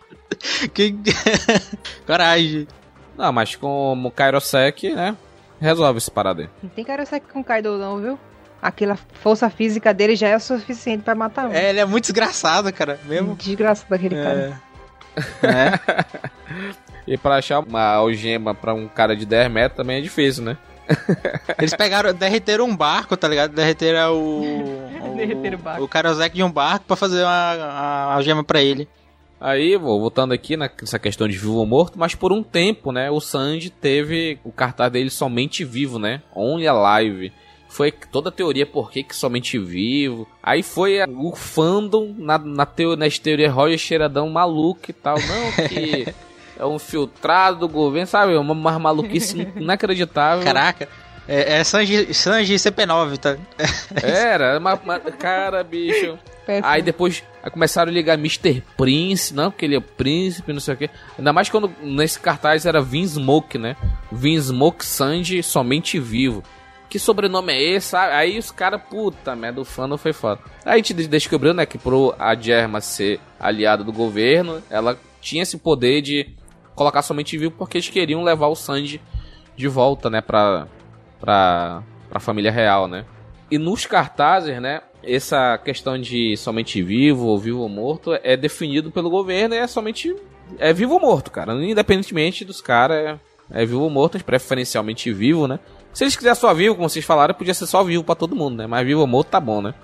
[0.73, 0.95] que...
[2.07, 2.67] Coragem.
[3.17, 5.17] Não, mas com o Kairosek, né?
[5.61, 6.51] Resolve esse parada aí.
[6.63, 8.19] Não tem Kairosek com Kaido não, viu?
[8.61, 11.53] Aquela força física dele já é o suficiente para matar um.
[11.53, 12.99] É, ele é muito desgraçado, cara.
[13.05, 13.35] Mesmo.
[13.37, 14.23] Desgraçado aquele é.
[14.23, 14.63] cara.
[15.43, 15.79] É.
[17.07, 20.57] e pra achar uma algema pra um cara de 10 metros também é difícil, né?
[21.59, 23.53] Eles pegaram, derreteram um barco, tá ligado?
[23.53, 25.13] Derreteram o.
[25.13, 25.85] o derreteram o barco.
[25.85, 28.89] O de um barco pra fazer uma, uma algema pra ele.
[29.43, 33.19] Aí, voltando aqui nessa questão de vivo ou morto, mas por um tempo, né, o
[33.19, 36.23] Sanji teve o cartaz dele somente vivo, né?
[36.33, 37.33] Only Alive.
[37.69, 40.29] Foi toda a teoria por que, que somente vivo.
[40.41, 45.17] Aí foi o fandom na, na teo, nas teorias Roger Cheiradão maluco e tal.
[45.17, 46.07] Não, que
[46.57, 48.37] é um filtrado do governo, sabe?
[48.37, 50.45] Uma, uma maluquice inacreditável.
[50.45, 50.89] Caraca.
[51.27, 53.37] É, é Sanji, Sanji CP9, tá?
[54.01, 54.77] Era, uma,
[55.19, 56.17] cara, bicho.
[56.47, 56.67] Péssimo.
[56.67, 58.63] Aí depois aí começaram a ligar Mr.
[58.77, 60.91] Prince, não, porque ele é príncipe, não sei o quê.
[61.19, 63.77] Ainda mais quando nesse cartaz era Vin Smoke, né?
[64.11, 66.43] Vin Smoke Sanji somente vivo.
[66.89, 67.97] Que sobrenome é esse?
[67.97, 70.43] Aí os caras, puta merda, o fã não foi foda.
[70.63, 75.43] Aí a gente descobriu, né, que pro a Germa ser aliada do governo, ela tinha
[75.43, 76.29] esse poder de
[76.75, 79.01] colocar somente vivo porque eles queriam levar o Sanji
[79.57, 80.69] de volta, né, pra,
[81.19, 83.07] pra, pra família real, né.
[83.51, 88.91] E nos cartazes, né, essa questão de somente vivo ou vivo ou morto é definido
[88.91, 90.15] pelo governo e é somente.
[90.59, 91.53] É vivo ou morto, cara.
[91.55, 93.19] Independentemente dos caras,
[93.51, 95.59] é, é vivo ou morto, preferencialmente vivo, né?
[95.93, 98.57] Se eles quiserem só vivo, como vocês falaram, podia ser só vivo para todo mundo,
[98.57, 98.67] né?
[98.67, 99.75] Mas vivo ou morto tá bom, né?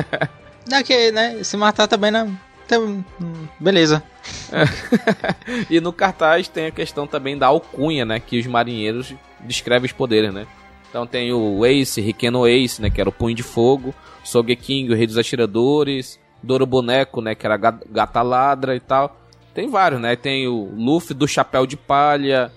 [0.66, 1.42] Daqui, né?
[1.42, 2.36] Se matar também não.
[2.66, 3.04] Então,
[3.60, 4.02] beleza.
[5.70, 8.20] e no cartaz tem a questão também da alcunha, né?
[8.20, 10.46] Que os marinheiros descrevem os poderes, né?
[10.88, 12.90] Então tem o Ace, Rikeno Ace, né?
[12.90, 13.94] Que era o punho de fogo.
[14.26, 19.16] Sogeking, o rei dos atiradores, Doro Boneco, né, que era gata ladra e tal.
[19.54, 20.16] Tem vários, né?
[20.16, 22.52] Tem o Luffy do chapéu de palha,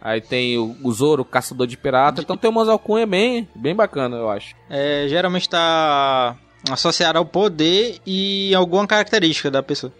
[0.00, 2.22] aí tem o, o Zoro, caçador de pirata.
[2.22, 4.54] Então tem umas alcunhas bem, bem bacana, eu acho.
[4.70, 6.36] É, geralmente está
[6.70, 9.92] associado ao poder e alguma característica da pessoa.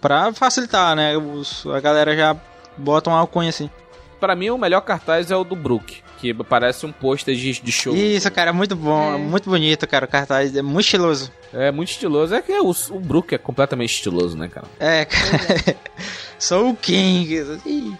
[0.00, 1.16] Pra facilitar, né?
[1.16, 2.36] Os, a galera já
[2.76, 3.70] bota uma alcunha assim.
[4.18, 7.72] Pra mim, o melhor cartaz é o do Brook que parece um pôster de, de
[7.72, 7.94] show.
[7.94, 9.18] Isso, cara, é muito bom, é.
[9.18, 11.30] muito bonito, cara, o cartaz, é muito estiloso.
[11.52, 12.34] É, muito estiloso.
[12.34, 14.66] É que o, o Brook é completamente estiloso, né, cara?
[14.78, 15.76] É, cara.
[16.38, 17.44] Sou o King.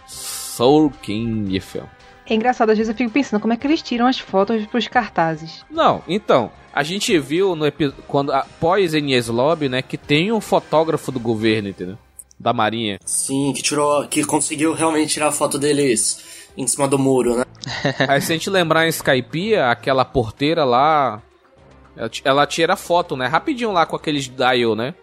[0.07, 1.89] Sou o King, Fel.
[2.29, 4.89] É engraçado, às vezes eu fico pensando como é que eles tiram as fotos pros
[4.89, 5.65] cartazes.
[5.71, 7.65] Não, então, a gente viu no
[8.09, 11.97] quando após Enies Lobby, né, que tem um fotógrafo do governo, entendeu?
[12.39, 12.99] Da Marinha.
[13.05, 17.46] Sim, que tirou, que conseguiu realmente tirar a foto deles em cima do muro, né?
[18.09, 21.23] Aí se a gente lembrar em Skypiea, aquela porteira lá,
[22.25, 23.27] ela tira foto, né?
[23.27, 24.95] Rapidinho lá com aqueles dial, né?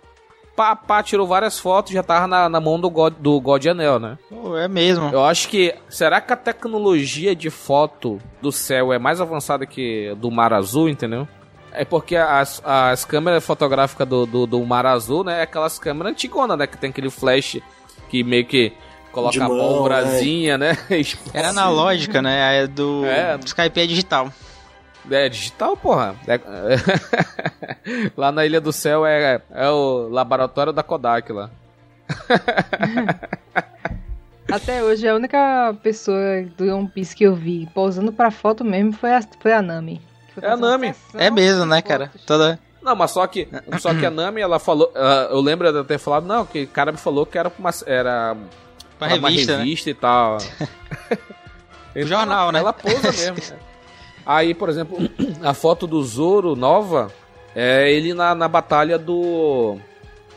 [0.55, 3.99] Pá, pá, tirou várias fotos já tava na, na mão do God, do God Anel,
[3.99, 4.19] né?
[4.29, 5.09] Oh, é mesmo.
[5.09, 5.73] Eu acho que.
[5.89, 10.87] Será que a tecnologia de foto do céu é mais avançada que do mar azul,
[10.87, 11.27] entendeu?
[11.71, 15.39] É porque as, as câmeras fotográficas do, do, do mar azul, né?
[15.39, 16.67] É aquelas câmeras antigonas, né?
[16.67, 17.59] Que tem aquele flash
[18.07, 18.71] que meio que
[19.13, 20.77] coloca mão, a pólvorazinha, né?
[21.33, 22.63] Era analógica, né?
[22.63, 23.39] A do é.
[23.45, 24.33] Skype é digital.
[25.09, 26.15] É, digital, porra.
[26.27, 26.39] É...
[28.17, 31.49] lá na Ilha do Céu é, é o laboratório da Kodak lá.
[34.51, 38.91] Até hoje, a única pessoa do One Piece que eu vi posando pra foto mesmo
[38.93, 40.01] foi a, foi a Nami.
[40.41, 40.93] É a Nami.
[41.13, 42.11] É mesmo, né, cara?
[42.25, 42.59] Toda...
[42.81, 43.47] Não, mas só que,
[43.79, 44.91] só que a Nami, ela falou.
[44.93, 47.71] Uh, eu lembro de ter falado, não, que o cara me falou que era uma,
[47.85, 48.35] era
[49.07, 49.91] Pra, pra revista, uma revista né?
[49.91, 50.37] e tal.
[51.95, 52.59] então, jornal, né?
[52.59, 53.57] Ela pousa mesmo.
[54.25, 54.97] Aí, por exemplo,
[55.43, 57.11] a foto do Zoro nova
[57.55, 59.77] é ele na, na batalha do.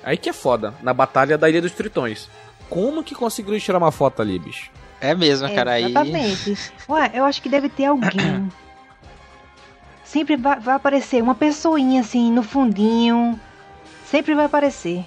[0.02, 2.28] Aí que é foda, na batalha da Ilha dos Tritões.
[2.68, 4.70] Como que conseguiu tirar uma foto ali, bicho?
[5.00, 5.80] É mesmo, cara.
[5.80, 6.50] Exatamente.
[6.50, 6.56] Aí...
[6.88, 8.50] Ué, eu acho que deve ter alguém.
[10.04, 13.38] Sempre vai, vai aparecer uma pessoinha assim no fundinho.
[14.04, 15.04] Sempre vai aparecer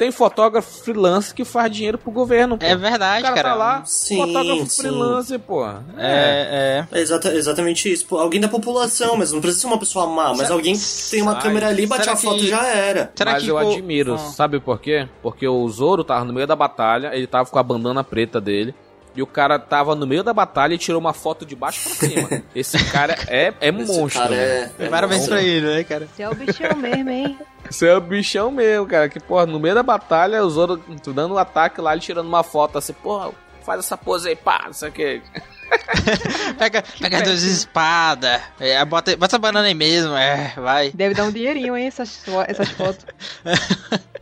[0.00, 2.56] tem fotógrafo freelance que faz dinheiro pro governo.
[2.56, 2.64] Pô.
[2.64, 3.36] É verdade, o cara.
[3.36, 3.48] cara.
[3.50, 4.80] Tá lá, sim, fotógrafo sim.
[4.80, 5.66] freelance, pô.
[5.66, 6.86] É, é.
[6.90, 7.00] é.
[7.00, 8.06] Exata, exatamente isso.
[8.06, 10.74] Pô, alguém da população, mas não precisa ser uma pessoa má, mas será, alguém
[11.10, 13.12] tem uma câmera ali, bate a foto e já era.
[13.14, 13.70] Será mas que, eu pô...
[13.70, 14.18] admiro, ah.
[14.18, 15.06] sabe por quê?
[15.20, 18.74] Porque o Zoro tava no meio da batalha, ele tava com a bandana preta dele.
[19.14, 22.08] E o cara tava no meio da batalha e tirou uma foto de baixo pra
[22.08, 22.28] cima.
[22.54, 24.22] Esse cara é, é monstro.
[24.22, 26.06] Cara é, é Parabéns pra ele, né, cara?
[26.06, 27.38] Você é o bichão mesmo, hein?
[27.68, 29.08] Você é o bichão mesmo, cara.
[29.08, 32.42] Que, porra, no meio da batalha, o Zoro dando um ataque lá, ele tirando uma
[32.42, 33.32] foto assim, porra,
[33.64, 35.22] faz essa pose aí, pá, não sei o que.
[36.58, 40.90] pega pega duas espadas, é, bota, bota essa banana aí mesmo, é, vai.
[40.90, 43.06] Deve dar um dinheirinho, hein, essas, essas fotos.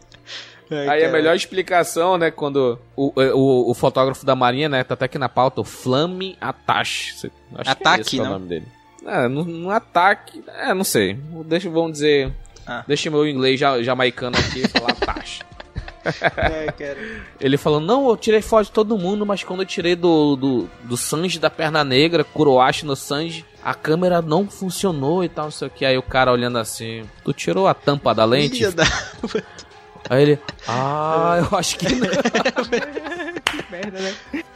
[0.70, 5.06] Aí a melhor explicação, né, quando o, o, o, fotógrafo da Marinha, né, tá até
[5.06, 7.30] aqui na pauta, o Flame Atache.
[7.54, 8.26] Acho ataque, que é não?
[8.26, 8.66] É o nome dele.
[9.06, 11.18] É, no, no ataque, é, não sei.
[11.46, 12.32] Deixa, vamos dizer,
[12.66, 12.84] ah.
[12.86, 15.40] deixa meu inglês jamaicano aqui falar Atache.
[16.36, 16.96] É,
[17.38, 20.70] Ele falou, não, eu tirei foto de todo mundo, mas quando eu tirei do, do,
[20.84, 25.50] do Sanji da perna negra, Kuroashi no Sanji, a câmera não funcionou e tal, não
[25.50, 25.84] sei o que.
[25.84, 28.64] Aí o cara olhando assim, tu tirou a tampa da lente?
[30.08, 32.08] Aí ele, ah, eu acho que não.
[32.08, 34.14] que merda, né?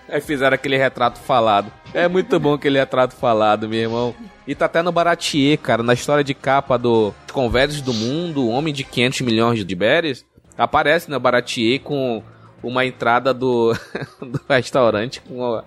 [0.09, 1.73] Aí fizeram aquele retrato falado.
[1.95, 4.15] É muito bom aquele retrato falado, meu irmão.
[4.47, 8.49] E tá até no Baratier, cara, na história de capa do Conversas do Mundo, o
[8.49, 10.25] Homem de 500 milhões de berries,
[10.57, 12.23] aparece no Baratier com
[12.63, 13.73] uma entrada do,
[14.21, 15.65] do restaurante com a,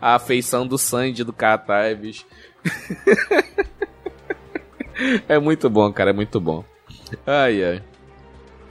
[0.00, 2.26] a afeição do Sandy do Katai, bicho.
[5.28, 6.64] é muito bom, cara, é muito bom.
[7.26, 7.82] Ai, ai.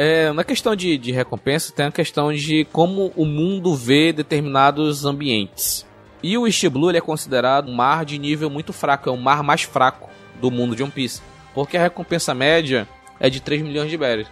[0.04, 5.06] É, na questão de, de recompensa, tem a questão de como o mundo vê determinados
[5.06, 5.86] ambientes.
[6.24, 9.44] E o East Blue é considerado um mar de nível muito fraco, é o mar
[9.44, 10.10] mais fraco
[10.42, 11.22] do mundo de One Piece.
[11.54, 12.88] Porque a recompensa média
[13.20, 14.28] é de 3 milhões de berries.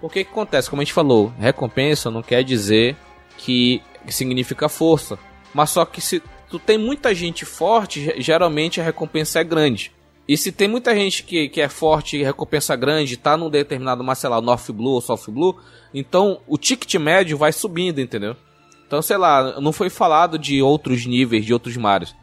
[0.00, 0.70] Por que que acontece?
[0.70, 2.96] Como a gente falou, recompensa não quer dizer
[3.36, 5.18] que significa força.
[5.52, 9.92] Mas só que se tu tem muita gente forte, geralmente a recompensa é grande.
[10.30, 14.04] E se tem muita gente que, que é forte e recompensa grande, tá num determinado,
[14.04, 15.56] mas sei lá, North Blue ou South Blue,
[15.92, 18.36] então o ticket médio vai subindo, entendeu?
[18.86, 22.14] Então, sei lá, não foi falado de outros níveis, de outros mares.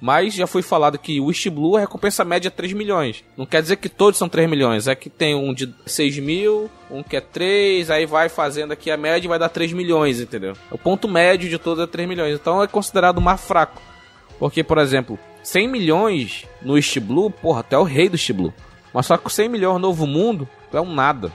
[0.00, 3.22] Mas já foi falado que o East Blue a recompensa média é 3 milhões.
[3.36, 4.88] Não quer dizer que todos são 3 milhões.
[4.88, 8.90] É que tem um de 6 mil, um que é 3, aí vai fazendo aqui
[8.90, 10.54] a média e vai dar 3 milhões, entendeu?
[10.72, 12.34] O ponto médio de todos é 3 milhões.
[12.34, 13.80] Então é considerado mar fraco.
[14.40, 18.52] Porque, por exemplo, 100 milhões no East Blue, porra, até o rei do East Blue.
[18.92, 21.30] Mas só que 100 milhões no Novo Mundo é um nada.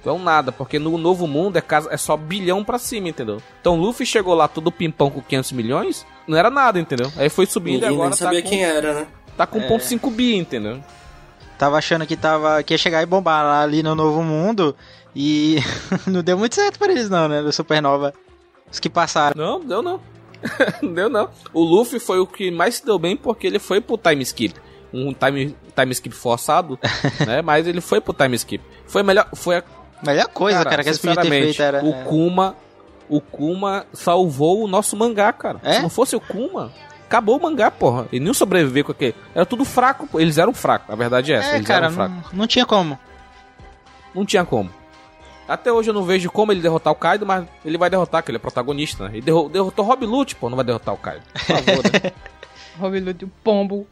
[0.00, 3.42] Então nada, porque no Novo Mundo é, casa, é só bilhão pra cima, entendeu?
[3.60, 7.12] Então Luffy chegou lá todo pimpão com 500 milhões, não era nada, entendeu?
[7.16, 9.06] Aí foi subindo Ninguém e agora nem sabia tá com, quem era, né?
[9.36, 9.68] tá com É.
[9.68, 10.80] 1.5 bi, entendeu?
[11.58, 14.74] Tava achando que, tava, que ia chegar e bombar lá ali no Novo Mundo
[15.14, 15.56] e
[16.06, 17.42] não deu muito certo pra eles não, né?
[17.42, 18.14] Do Supernova.
[18.70, 19.34] Os que passaram.
[19.36, 20.00] Não, deu não.
[20.82, 21.28] não deu não.
[21.52, 24.54] O Luffy foi o que mais se deu bem porque ele foi pro time skip.
[24.92, 26.78] Um time, time skip forçado,
[27.26, 27.42] né?
[27.42, 28.64] Mas ele foi pro time skip.
[28.86, 29.64] Foi melhor, foi a
[30.02, 31.84] Melhor coisa, cara, que eles podiam ter sinceramente, feito era...
[31.84, 32.04] o.
[32.04, 32.56] Kuma,
[33.08, 35.60] o Kuma salvou o nosso mangá, cara.
[35.62, 35.74] É?
[35.74, 36.70] Se não fosse o Kuma,
[37.06, 38.06] acabou o mangá, porra.
[38.12, 39.14] Ele não sobreviver com aquele.
[39.34, 40.20] Era tudo fraco, pô.
[40.20, 40.88] eles eram fracos.
[40.90, 42.16] A verdade é essa, É, eles cara, eram fracos.
[42.32, 42.98] não, não tinha como.
[44.14, 44.70] Não tinha como.
[45.48, 48.30] Até hoje eu não vejo como ele derrotar o Kaido, mas ele vai derrotar, que
[48.30, 49.10] ele é protagonista, né?
[49.14, 51.22] Ele derro- derrotou Rob Lute, pô, não vai derrotar o Kaido.
[51.32, 52.12] Por favor, né?
[52.78, 53.86] Robin Hood, o pombo.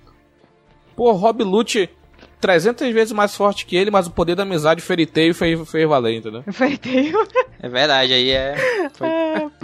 [0.94, 1.88] Pô, Rob Lute
[2.40, 6.16] 300 vezes mais forte que ele, mas o poder da amizade feriteio fez, fez valer,
[6.18, 6.42] entendeu?
[6.52, 7.26] Feiteio.
[7.60, 8.90] É verdade, aí é...
[8.94, 9.08] Foi,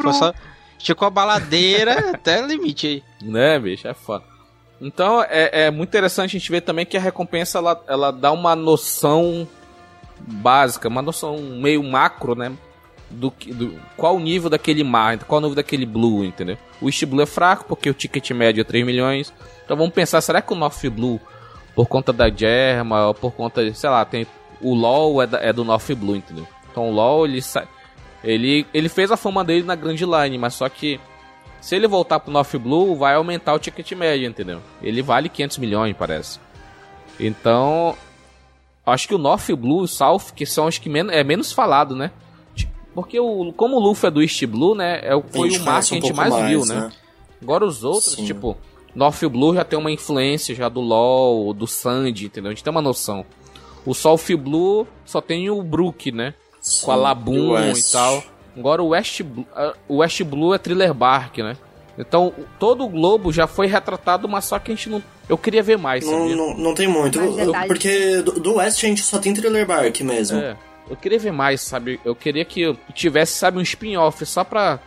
[0.03, 0.33] foi só...
[0.79, 3.03] Esticou a baladeira até o limite aí.
[3.23, 3.87] Né, bicho?
[3.87, 4.25] É foda.
[4.81, 8.33] Então é, é muito interessante a gente ver também que a recompensa ela, ela dá
[8.33, 9.47] uma noção
[10.27, 12.53] básica, uma noção meio macro, né?
[13.11, 16.57] Do, do qual o nível daquele mar, qual o nível daquele blue, entendeu?
[16.81, 19.33] O East Blue é fraco porque o ticket médio é 3 milhões.
[19.65, 21.21] Então vamos pensar, será que o North Blue,
[21.75, 24.27] por conta da Germa, ou por conta, de, sei lá, tem
[24.63, 26.47] o LoL é, da- é do North Blue, entendeu?
[26.71, 27.67] Então o LoL ele sa-
[28.25, 30.99] ele ele fez a fama dele na Grand Line, mas só que
[31.61, 34.61] se ele voltar pro North Blue, vai aumentar o ticket médio, entendeu?
[34.81, 36.41] Ele vale 500 milhões, parece.
[37.21, 37.95] Então,
[38.87, 41.53] acho que o North Blue e o South, que são os que men é menos
[41.53, 42.11] falado, né?
[42.95, 45.01] Porque o, como o Luffy é do East Blue, né?
[45.03, 46.91] É, o- foi o mar que a um gente pouco mais, viu, né?
[47.41, 48.25] Agora os outros, Sim.
[48.27, 48.57] tipo,
[48.95, 52.51] North Blue já tem uma influência já do LoL, do Sandy, entendeu?
[52.51, 53.25] A gente tem uma noção.
[53.87, 56.35] O South Blue só tem o Brook, né?
[56.61, 58.23] Sim, com a Labum o e tal.
[58.57, 59.47] Agora o West, Blue,
[59.89, 61.57] o West Blue é Thriller Bark, né?
[61.99, 65.03] Então todo o globo já foi retratado, mas só que a gente não.
[65.29, 66.37] Eu queria ver mais, Não, sabia?
[66.37, 67.19] não, não tem muito.
[67.21, 67.67] Detalhes.
[67.69, 70.39] Porque do, do West a gente só tem Thriller Bark mesmo.
[70.39, 70.57] É.
[70.91, 72.01] Eu queria ver mais, sabe?
[72.05, 74.81] Eu queria que tivesse, sabe, um spin-off só pra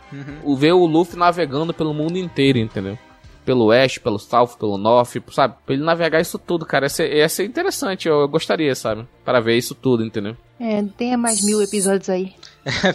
[0.44, 2.98] o- ver o Luffy navegando pelo mundo inteiro, entendeu?
[3.46, 5.54] Pelo West, pelo South, pelo North, sabe?
[5.64, 6.84] Pra ele navegar isso tudo, cara.
[6.84, 9.06] Ia ser, ia ser interessante, eu, eu gostaria, sabe?
[9.24, 10.36] Para ver isso tudo, entendeu?
[10.60, 12.34] É, tenha mais mil episódios aí.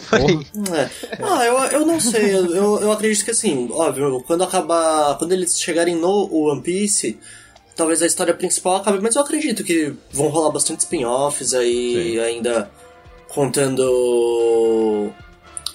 [0.09, 0.79] Porra.
[0.79, 0.89] É.
[1.23, 2.35] Ah, eu, eu não sei.
[2.35, 5.17] Eu, eu acredito que assim, óbvio, quando acabar.
[5.17, 7.17] Quando eles chegarem no One Piece,
[7.75, 12.19] talvez a história principal acabe, mas eu acredito que vão rolar bastante spin-offs aí, Sim.
[12.19, 12.69] ainda
[13.29, 15.11] contando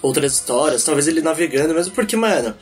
[0.01, 2.55] outras histórias, talvez ele navegando, mesmo porque, mano.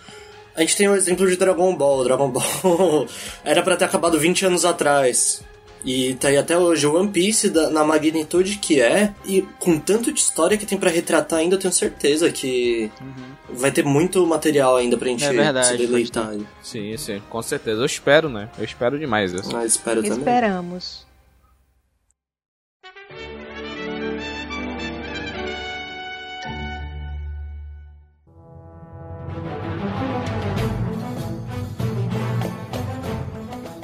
[0.56, 2.06] A gente tem o exemplo de Dragon Ball.
[2.06, 3.08] Dragon Ball
[3.44, 5.42] era pra ter acabado 20 anos atrás.
[5.86, 9.78] E tá aí até hoje o One Piece da- na magnitude que é e com
[9.78, 12.90] tanto de história que tem pra retratar ainda, eu tenho certeza que
[13.50, 16.34] vai ter muito material ainda pra gente É verdade, se deleitar.
[16.64, 17.82] Sim, sim, com certeza.
[17.82, 18.50] Eu espero, né?
[18.58, 19.52] Eu espero demais isso.
[19.54, 20.18] Mas espero também.
[20.18, 21.05] Esperamos.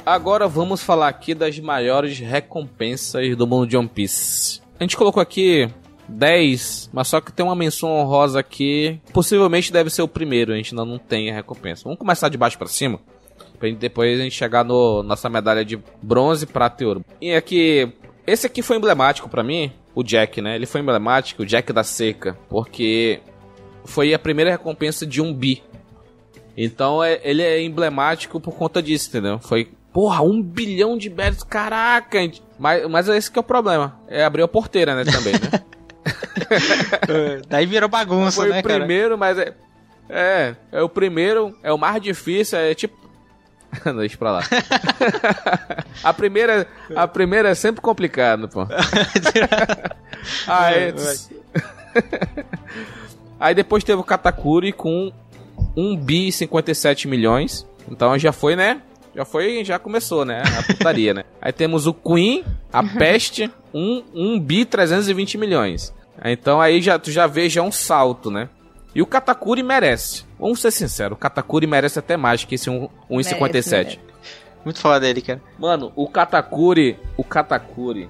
[0.04, 4.60] Agora vamos falar aqui das maiores recompensas do mundo de One Piece.
[4.78, 5.68] A gente colocou aqui
[6.08, 9.00] 10, mas só que tem uma menção honrosa aqui.
[9.12, 11.84] Possivelmente deve ser o primeiro, a gente ainda não tem a recompensa.
[11.84, 12.98] Vamos começar de baixo pra cima.
[13.60, 17.04] Pra gente depois a gente chegar no nossa medalha de bronze, prata e ouro.
[17.20, 17.92] E aqui,
[18.26, 20.56] esse aqui foi emblemático para mim, o Jack, né?
[20.56, 23.20] Ele foi emblemático, o Jack da Seca, porque
[23.84, 25.62] foi a primeira recompensa de um bi.
[26.56, 29.38] Então é, ele é emblemático por conta disso, entendeu?
[29.38, 32.18] Foi, porra, um bilhão de berries, caraca!
[32.58, 35.62] Mas, mas esse que é o problema, é abrir a porteira, né, também, né?
[37.48, 39.54] Daí virou bagunça, Foi né, o primeiro, mas é,
[40.08, 43.02] é, é o primeiro, é o mais difícil, é tipo
[43.96, 44.42] Deixa pra lá.
[46.04, 48.66] a, primeira, a primeira é sempre complicado, pô.
[50.46, 50.92] Aí,
[53.40, 55.12] Aí depois teve o Katakuri com
[55.76, 57.66] 1 bi 57 milhões.
[57.90, 58.80] Então já foi, né?
[59.14, 60.42] Já foi, já começou, né?
[60.58, 61.24] A putaria, né?
[61.40, 65.94] Aí temos o Queen, a Peste, 1, 1 bi 320 milhões.
[66.24, 68.48] Então aí já, tu já vê já um salto, né?
[68.94, 70.24] E o Katakuri merece.
[70.38, 73.98] Vamos ser sinceros, o Katakuri merece até mais que esse 1,57.
[74.64, 75.42] Muito falar dele, cara.
[75.58, 78.08] Mano, o Katakuri, o Katakuri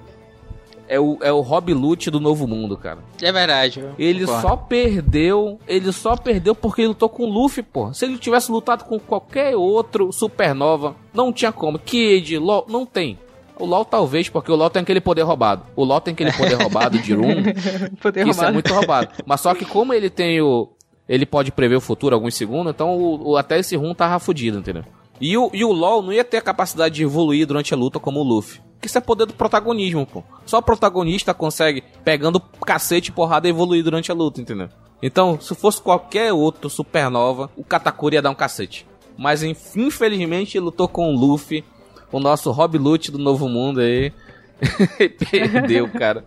[0.87, 2.99] é o, é o Rob Lute do Novo Mundo, cara.
[3.21, 3.83] É verdade.
[3.97, 4.47] Ele concordo.
[4.47, 7.93] só perdeu, ele só perdeu porque ele lutou com o Luffy, pô.
[7.93, 11.79] Se ele tivesse lutado com qualquer outro Supernova, não tinha como.
[11.79, 13.17] Kid, LOL, não tem.
[13.59, 15.63] O LoL talvez, porque o LoL tem aquele poder roubado.
[15.75, 17.43] O LoL tem aquele poder roubado de Room.
[18.01, 18.49] poder isso é roubado.
[18.49, 19.09] é muito roubado.
[19.25, 20.69] Mas só que como ele tem o...
[21.07, 24.57] Ele pode prever o futuro alguns segundos, então o, o até esse Room tava fudido,
[24.57, 24.85] entendeu?
[25.19, 27.99] E o, e o LoL não ia ter a capacidade de evoluir durante a luta
[27.99, 28.61] como o Luffy.
[28.83, 30.25] Porque isso é poder do protagonismo, pô.
[30.45, 34.67] Só o protagonista consegue, pegando cacete e porrada, evoluir durante a luta, entendeu?
[35.01, 38.85] Então, se fosse qualquer outro supernova, o Katakuri ia dar um cacete.
[39.17, 41.63] Mas infelizmente lutou com o Luffy
[42.11, 44.11] o nosso Rob Lute do Novo Mundo aí.
[45.31, 46.25] Perdeu, cara.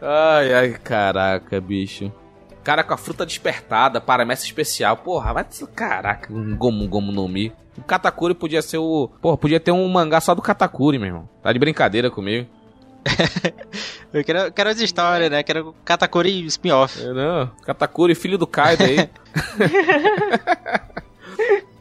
[0.00, 2.12] Ai, ai, caraca, bicho.
[2.62, 4.96] Cara com a fruta despertada, paramessa especial.
[4.98, 5.46] Porra, vai.
[5.74, 7.52] Caraca, um Gomu Gomu no Mi.
[7.76, 9.10] O Katakuri podia ser o.
[9.20, 11.28] Porra, podia ter um mangá só do Katakuri, meu irmão.
[11.42, 12.48] Tá de brincadeira comigo.
[14.12, 15.42] eu quero, quero as histórias, né?
[15.42, 17.02] Quero Katakuri spin-off.
[17.02, 18.96] Não, Katakuri, filho do Kaido aí.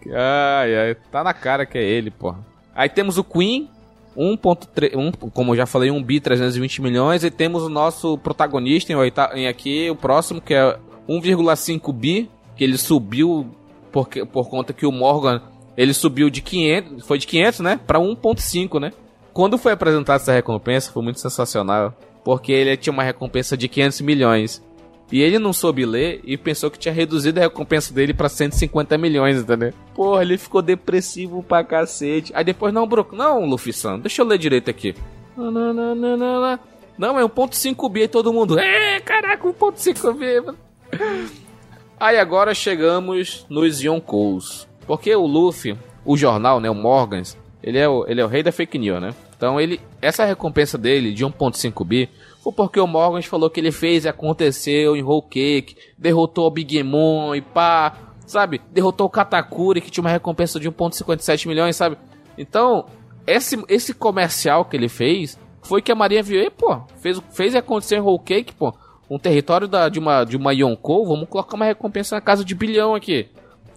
[0.13, 2.39] ai, ai, tá na cara que é ele, porra.
[2.73, 3.69] Aí temos o Queen,
[4.17, 7.23] 1.3, 1, como eu já falei, 1 bi 320 milhões.
[7.23, 12.29] E temos o nosso protagonista em, oita, em aqui, o próximo, que é 1,5 bi,
[12.55, 13.47] que ele subiu
[13.91, 15.41] por, por conta que o Morgan,
[15.75, 18.91] ele subiu de 500, foi de 500, né, para 1.5, né?
[19.33, 21.93] Quando foi apresentada essa recompensa, foi muito sensacional,
[22.23, 24.61] porque ele tinha uma recompensa de 500 milhões.
[25.11, 28.97] E ele não soube ler e pensou que tinha reduzido a recompensa dele para 150
[28.97, 29.73] milhões, entendeu?
[29.93, 32.31] Porra, ele ficou depressivo pra cacete.
[32.33, 34.95] Aí depois, não, Broco, não, Luffy-san, deixa eu ler direito aqui.
[36.97, 38.57] Não, é 1.5 bi e todo mundo.
[38.57, 40.57] É, caraca, 1.5 bi.
[41.99, 44.67] Aí agora chegamos nos Yonkous.
[44.87, 48.41] Porque o Luffy, o jornal, né, o Morgans, ele é o, ele é o rei
[48.41, 49.13] da fake news, né?
[49.37, 52.09] Então ele, essa recompensa dele de 1.5 bi
[52.41, 56.51] foi porque o Morgan falou que ele fez e aconteceu em Whole Cake, derrotou o
[56.51, 58.59] Big Mom e pá, sabe?
[58.71, 61.97] Derrotou o Katakuri, que tinha uma recompensa de 1,57 milhões, sabe?
[62.37, 62.85] Então,
[63.27, 67.99] esse, esse comercial que ele fez foi que a Maria viu, pô, fez, fez aconteceu
[67.99, 68.73] em Whole Cake, pô,
[69.07, 72.55] um território da, de uma, de uma Yonkou, vamos colocar uma recompensa na casa de
[72.55, 73.29] bilhão aqui.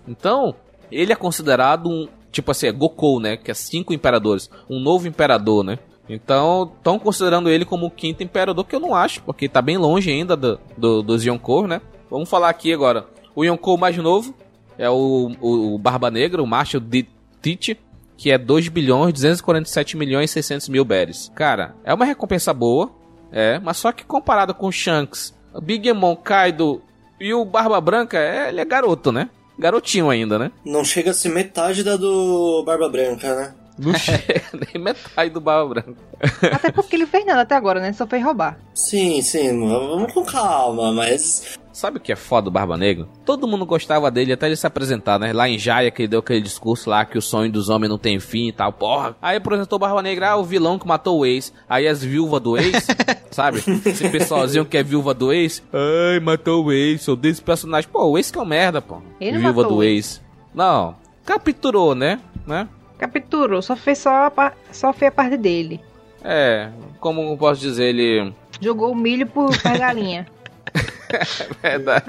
[0.08, 0.54] Então,
[0.90, 3.36] ele é considerado um, tipo assim, é Gokou, né?
[3.36, 5.78] Que é cinco imperadores, um novo imperador, né?
[6.08, 9.78] Então, estão considerando ele como o quinto imperador, que eu não acho, porque tá bem
[9.78, 11.80] longe ainda do, do, dos Yonkou, né?
[12.10, 13.06] Vamos falar aqui agora.
[13.34, 14.34] O Yonkou mais novo
[14.78, 16.82] é o, o, o Barba Negra, o Marshall
[17.40, 17.78] Tite,
[18.16, 21.30] que é 2 bilhões 247 milhões 600 mil berries.
[21.34, 22.90] Cara, é uma recompensa boa,
[23.32, 26.82] é, mas só que comparado com o Shanks, o Big Mom, Kaido
[27.18, 29.30] e o Barba Branca, é, ele é garoto, né?
[29.58, 30.50] Garotinho ainda, né?
[30.64, 33.54] Não chega a ser metade da do Barba Branca, né?
[33.78, 34.42] Não é.
[34.72, 35.96] nem metade do Barba Branca.
[36.52, 37.92] Até porque ele fez nada até agora, né?
[37.92, 38.58] Só fez roubar.
[38.72, 41.58] Sim, sim, vamos com calma, mas.
[41.72, 43.08] Sabe o que é foda do Barba Negra?
[43.24, 45.32] Todo mundo gostava dele até ele se apresentar, né?
[45.32, 47.98] Lá em Jaya, que ele deu aquele discurso lá que o sonho dos homens não
[47.98, 49.16] tem fim e tal, porra.
[49.20, 51.52] Aí apresentou o Barba Negra, ah, o vilão que matou o ex.
[51.68, 52.86] Aí as viúvas do ex,
[53.32, 53.58] sabe?
[53.58, 55.64] Esse pessoalzinho que é viúva do ex.
[55.72, 57.90] Ai, matou o ex, sou desse personagem.
[57.90, 59.02] Pô, o ex que é um merda, pô.
[59.20, 60.22] Ele viúva do ex.
[60.54, 60.94] Não,
[61.24, 62.20] capturou, né?
[62.46, 62.68] né?
[62.98, 65.80] Capturou, só fez só a, só fez a parte dele.
[66.22, 66.70] É,
[67.00, 68.32] como posso dizer, ele.
[68.60, 70.26] Jogou o milho por pra galinha.
[71.62, 72.06] é verdade.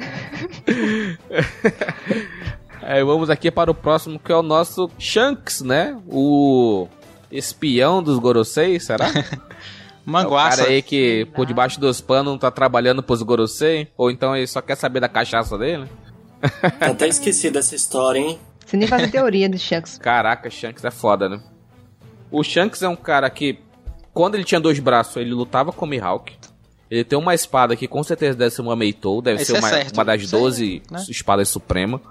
[2.82, 6.00] Aí vamos aqui para o próximo, que é o nosso Shanks, né?
[6.08, 6.88] O
[7.32, 9.08] espião dos Gorosei, será?
[10.06, 10.62] Manguaça.
[10.62, 13.88] É o cara aí que por debaixo dos panos não tá trabalhando pros Gorosei?
[13.98, 15.90] Ou então ele só quer saber da cachaça dele?
[16.80, 18.40] Até esqueci dessa história, hein?
[18.66, 19.98] Você nem faz teoria de Shanks.
[20.02, 21.42] Caraca, Shanks é foda, né?
[22.32, 23.60] O Shanks é um cara que,
[24.14, 26.34] quando ele tinha dois braços, ele lutava com o Mihawk.
[26.90, 29.60] Ele tem uma espada que com certeza deve ser uma Meitou, deve Esse ser é
[29.60, 29.94] uma, certo.
[29.94, 31.06] uma das Isso aí, 12 né?
[31.10, 32.02] espadas supremas.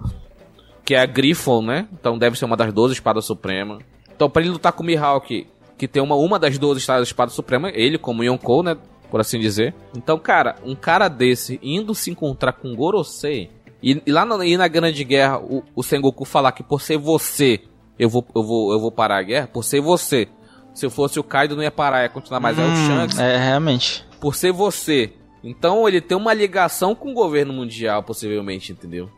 [0.84, 1.88] Que é a Griffon, né?
[1.92, 3.82] Então deve ser uma das 12 espadas supremas.
[4.14, 5.46] Então pra ele lutar com o Mihawk,
[5.78, 8.76] que tem uma, uma das 12 espadas espadas supremas, ele como Yonkou, né?
[9.10, 9.74] Por assim dizer.
[9.96, 13.50] Então, cara, um cara desse indo se encontrar com Gorosei...
[13.86, 16.96] E, e lá na, e na Grande Guerra, o, o Sengoku falar que por ser
[16.96, 17.60] você,
[17.98, 20.26] eu vou, eu, vou, eu vou parar a guerra, por ser você.
[20.72, 23.18] Se eu fosse o Kaido, não ia parar, ia continuar, mas é o Hum, Shanks
[23.18, 24.04] É, realmente.
[24.20, 25.12] por ser você.
[25.42, 29.10] Então ele tem uma ligação com o governo mundial, possivelmente, entendeu?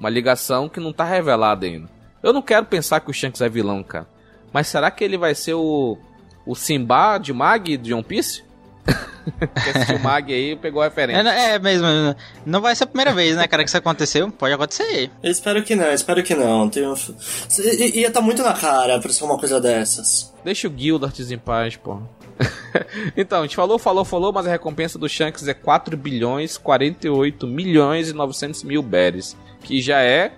[0.00, 1.88] Uma ligação que não tá revelada ainda.
[2.22, 4.08] Eu não quero pensar que o Shanks é vilão, cara.
[4.52, 5.96] Mas será que ele vai ser o.
[6.44, 8.44] O Simba de Mag de One Piece?
[9.64, 11.28] Quem assistiu Mag aí pegou a referência.
[11.28, 11.86] É, é mesmo.
[12.44, 14.30] Não vai ser a primeira vez, né, cara, que isso aconteceu.
[14.30, 15.10] Pode acontecer.
[15.22, 16.68] Eu espero que não, espero que não.
[16.68, 16.94] Tem um...
[16.94, 20.32] I- Ia tá muito na cara pra ser uma coisa dessas.
[20.44, 22.00] Deixa o Gildart em paz, pô.
[23.16, 27.46] então, a gente falou, falou, falou, mas a recompensa do Shanks é 4 bilhões, 48
[27.46, 29.36] milhões e 900 mil berries.
[29.62, 30.32] Que já é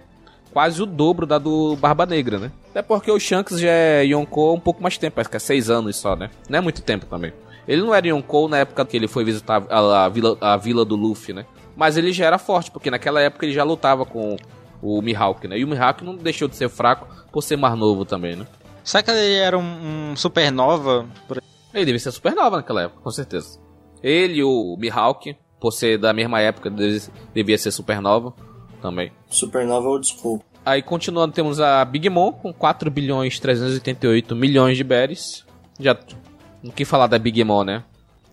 [0.52, 2.50] quase o dobro da do Barba Negra, né?
[2.70, 5.40] Até porque o Shanks já é Yonkou há um pouco mais tempo, parece que é
[5.40, 6.30] 6 anos só, né?
[6.48, 7.32] Não é muito tempo também.
[7.68, 10.84] Ele não era Yonkou na época que ele foi visitar a, a vila, a vila
[10.84, 11.44] do Luffy, né?
[11.76, 14.36] Mas ele já era forte, porque naquela época ele já lutava com
[14.82, 15.58] o Mihawk, né?
[15.58, 18.46] E o Mihawk não deixou de ser fraco por ser mais novo também, né?
[18.82, 21.06] Será que ele era um, um supernova?
[21.28, 21.42] Por-
[21.74, 23.60] Ele devia ser supernova naquela época, com certeza.
[24.02, 26.70] Ele e o Mihawk, por ser da mesma época,
[27.34, 28.32] devia ser supernova
[28.80, 29.12] também.
[29.28, 30.42] Supernova Old School.
[30.64, 35.44] Aí, continuando, temos a Big Mom com 4 bilhões 388 milhões de berries.
[35.78, 35.94] Já
[36.62, 37.84] não que falar da Big Mom, né?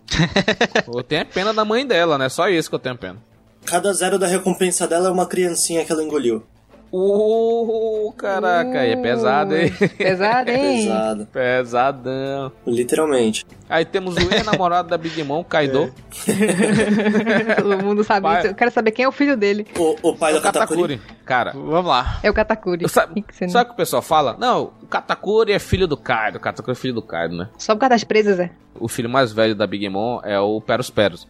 [0.86, 2.28] eu tenho pena da mãe dela, né?
[2.28, 3.18] Só isso que eu tenho pena.
[3.64, 6.44] Cada zero da recompensa dela é uma criancinha que ela engoliu.
[6.92, 9.72] Uh, caraca, aí é pesado, hein?
[9.98, 10.84] Pesado, hein?
[10.86, 11.26] Pesado.
[11.26, 12.52] Pesadão.
[12.66, 13.44] Literalmente.
[13.68, 15.92] Aí temos o ex-namorado da Big Mom, Kaido.
[17.56, 18.38] Todo mundo sabe Pai.
[18.38, 18.46] isso.
[18.48, 19.66] Eu quero saber quem é o filho dele.
[19.76, 20.96] O, o pai É da o Katakuri.
[20.98, 21.16] Katakuri.
[21.24, 22.18] Cara, Vamos lá.
[22.22, 22.88] É o Katakuri.
[22.88, 24.36] Sabe, Você não- sabe o que o pessoal fala?
[24.38, 26.38] Não, o Katakuri é filho do Kaido.
[26.38, 27.48] O Katakuri é filho do Kaido, né?
[27.58, 28.50] Só por causa das presas, é.
[28.78, 31.26] O filho mais velho da Big Mom é o Peros Peros.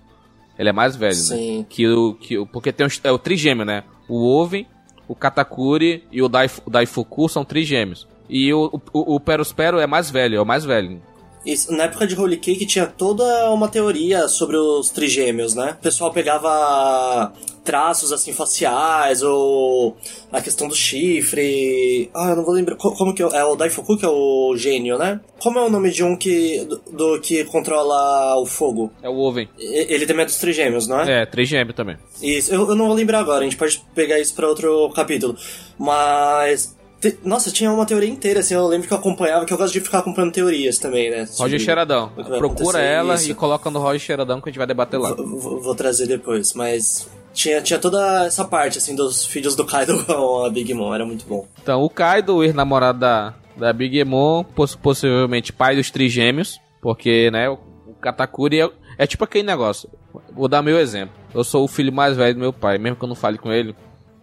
[0.59, 1.21] Ele é mais velho, né?
[1.21, 1.67] Sim.
[1.69, 3.85] Que o, que o, porque tem os, é o trigêmeo, né?
[4.09, 4.67] O Oven,
[5.09, 8.07] o Katakuri e o, Daif, o Daifuku são trigêmeos.
[8.29, 11.01] E o, o, o Peros Pero é mais velho, é o mais velho.
[11.47, 15.77] Isso, na época de Holy Cake tinha toda uma teoria sobre os trigêmeos, né?
[15.79, 17.33] O pessoal pegava
[17.65, 19.97] traços assim faciais ou
[20.33, 22.11] a questão do chifre.
[22.15, 24.55] Ah, eu não vou lembrar co- como que é, é o Daifuku que é o
[24.57, 25.21] gênio, né?
[25.41, 28.91] Como é o nome de um que do, do que controla o fogo?
[29.03, 29.49] É o Oven.
[29.59, 31.23] E- Ele também é dos trigêmeos, não é?
[31.23, 31.97] É, trigêmeo também.
[32.23, 35.37] Isso, eu, eu não vou lembrar agora, a gente pode pegar isso pra outro capítulo.
[35.79, 36.76] Mas.
[37.01, 39.73] Te- nossa, tinha uma teoria inteira, assim, eu lembro que eu acompanhava, que eu gosto
[39.73, 41.19] de ficar acompanhando teorias também, né?
[41.21, 42.13] Roger sobre Xeradão.
[42.17, 43.31] o que vai Procura ela isso.
[43.31, 45.13] e coloca no Roger Xeradão que a gente vai debater lá.
[45.15, 47.09] Vou, vou- vou trazer depois, mas.
[47.35, 51.05] Tinha, tinha toda essa parte, assim, dos filhos do Kaido com a Big Mom, era
[51.05, 51.47] muito bom.
[51.63, 57.31] Então, o Kaido, o ex-namorado da, da Big Mom, poss- possivelmente pai dos trigêmeos, porque,
[57.31, 59.87] né, o, o Katakuri é, é tipo aquele negócio.
[60.33, 61.15] Vou dar meu exemplo.
[61.35, 63.53] Eu sou o filho mais velho do meu pai, mesmo que eu não fale com
[63.53, 63.77] ele,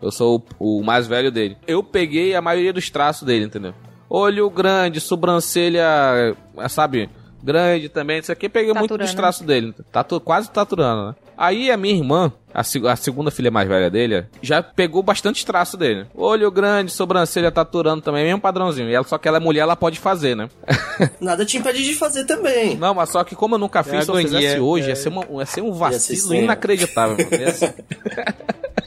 [0.04, 1.58] eu sou o, o mais velho dele.
[1.66, 3.74] Eu peguei a maioria dos traços dele, entendeu?
[4.10, 6.36] Olho grande, sobrancelha,
[6.70, 7.10] sabe,
[7.42, 9.74] grande também, isso aqui eu peguei muito dos traços dele.
[9.92, 11.16] Tatu, quase taturando, né?
[11.36, 15.76] Aí a minha irmã, a, a segunda filha mais velha dele, já pegou bastante traço
[15.76, 16.06] dele.
[16.16, 18.90] Olho grande, sobrancelha taturando também, mesmo padrãozinho.
[18.90, 20.48] E ela, só que ela é mulher, ela pode fazer, né?
[21.20, 22.78] Nada te impede de fazer também.
[22.78, 24.90] Não, mas só que como eu nunca fiz, se eu fizesse hoje, é.
[24.90, 26.44] ia ser, uma, ia ser um ser vacilo estranho.
[26.44, 27.18] inacreditável.
[27.18, 27.44] mano.
[27.44, 27.76] Ia ser-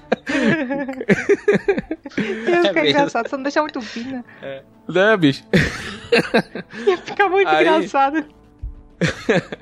[2.48, 2.88] Ia ficar mesmo.
[2.88, 4.24] engraçado, só não deixar muito fina.
[4.88, 5.44] né, bicho?
[6.86, 8.24] Ia ficar muito Aí- engraçado.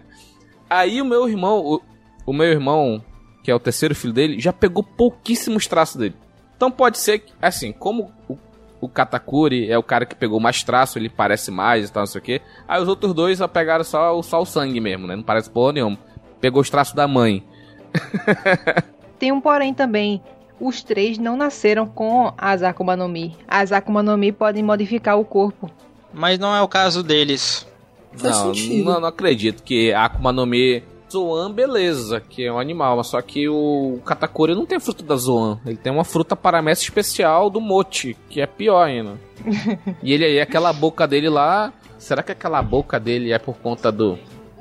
[0.68, 1.82] Aí o meu irmão, o,
[2.26, 3.02] o meu irmão,
[3.42, 6.16] que é o terceiro filho dele, já pegou pouquíssimos traços dele.
[6.56, 8.38] Então pode ser que, assim, como o,
[8.80, 12.06] o Katakuri é o cara que pegou mais traço, ele parece mais e tal, não
[12.06, 12.40] sei o quê.
[12.66, 15.16] Aí os outros dois só pegaram só, o- só o sangue mesmo, né?
[15.16, 15.98] Não parece porra nenhuma.
[16.40, 17.44] Pegou os traços da mãe.
[19.18, 20.22] Tem um porém também.
[20.60, 23.36] Os três não nasceram com as Akuma no Mi.
[23.46, 25.70] As Akuma no Mi podem modificar o corpo.
[26.12, 27.66] Mas não é o caso deles.
[28.12, 28.84] Faz não, sentido.
[28.84, 30.82] não, não acredito que a Akuma no Mi.
[31.10, 35.14] Zoan, beleza, que é um animal, mas só que o Katakuri não tem fruta da
[35.14, 35.60] Zoan.
[35.64, 39.12] Ele tem uma fruta paramécia especial do Mochi, que é pior ainda.
[40.02, 41.72] e ele aí, aquela boca dele lá.
[41.98, 44.18] Será que aquela boca dele é por conta do.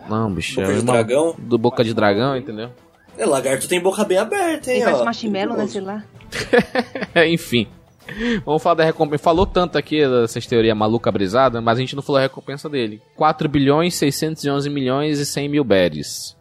[0.08, 0.60] Não, bicho.
[0.62, 1.36] Boca é de uma- dragão?
[1.40, 2.70] Do boca de dragão, entendeu?
[3.18, 4.92] É, lagarto tem boca bem aberta, hein, Ele ó.
[4.92, 5.68] faz marshmallow, né?
[5.68, 6.04] Sei lá.
[7.28, 7.68] Enfim.
[8.46, 9.24] Vamos falar da recompensa.
[9.24, 13.02] Falou tanto aqui dessa teoria maluca brisada, mas a gente não falou a recompensa dele.
[13.16, 16.36] 4 bilhões, 611 milhões e 100 mil berries.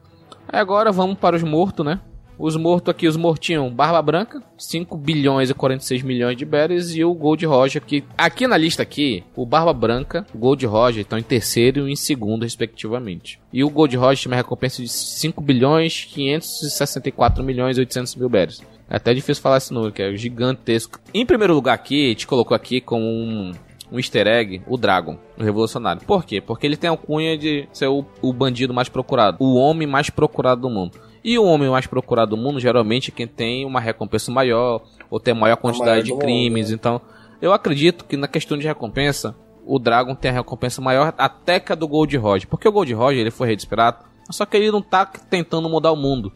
[0.49, 2.01] Agora vamos para os mortos, né?
[2.43, 7.05] Os mortos aqui, os mortinhos, Barba Branca, 5 bilhões e 46 milhões de berries e
[7.05, 11.17] o Gold Roger que aqui na lista aqui, o Barba Branca, o Gold Roger estão
[11.17, 13.39] em terceiro e em segundo respectivamente.
[13.53, 18.29] E o Gold Roger tinha uma recompensa de 5 bilhões 564 milhões e 800 mil
[18.29, 18.61] berries.
[18.91, 20.99] É até difícil falar esse número, que é gigantesco.
[21.15, 23.53] Em primeiro lugar aqui, te colocou aqui como um
[23.93, 26.03] um easter egg, o Dragon, o Revolucionário.
[26.07, 26.41] Por quê?
[26.41, 30.09] Porque ele tem a cunha de ser o, o bandido mais procurado, o homem mais
[30.09, 30.99] procurado do mundo.
[31.25, 35.21] E o homem mais procurado do mundo, geralmente, é quem tem uma recompensa maior, ou
[35.21, 36.71] tem maior quantidade maior de crimes.
[36.71, 36.75] Mundo, né?
[36.75, 37.01] Então,
[37.41, 41.73] eu acredito que na questão de recompensa, o Dragon tem a recompensa maior até que
[41.73, 42.49] a do Gold Roger.
[42.49, 45.69] Porque o Gold Roger, ele foi rei dos piratas, só que ele não tá tentando
[45.69, 46.33] mudar o mundo.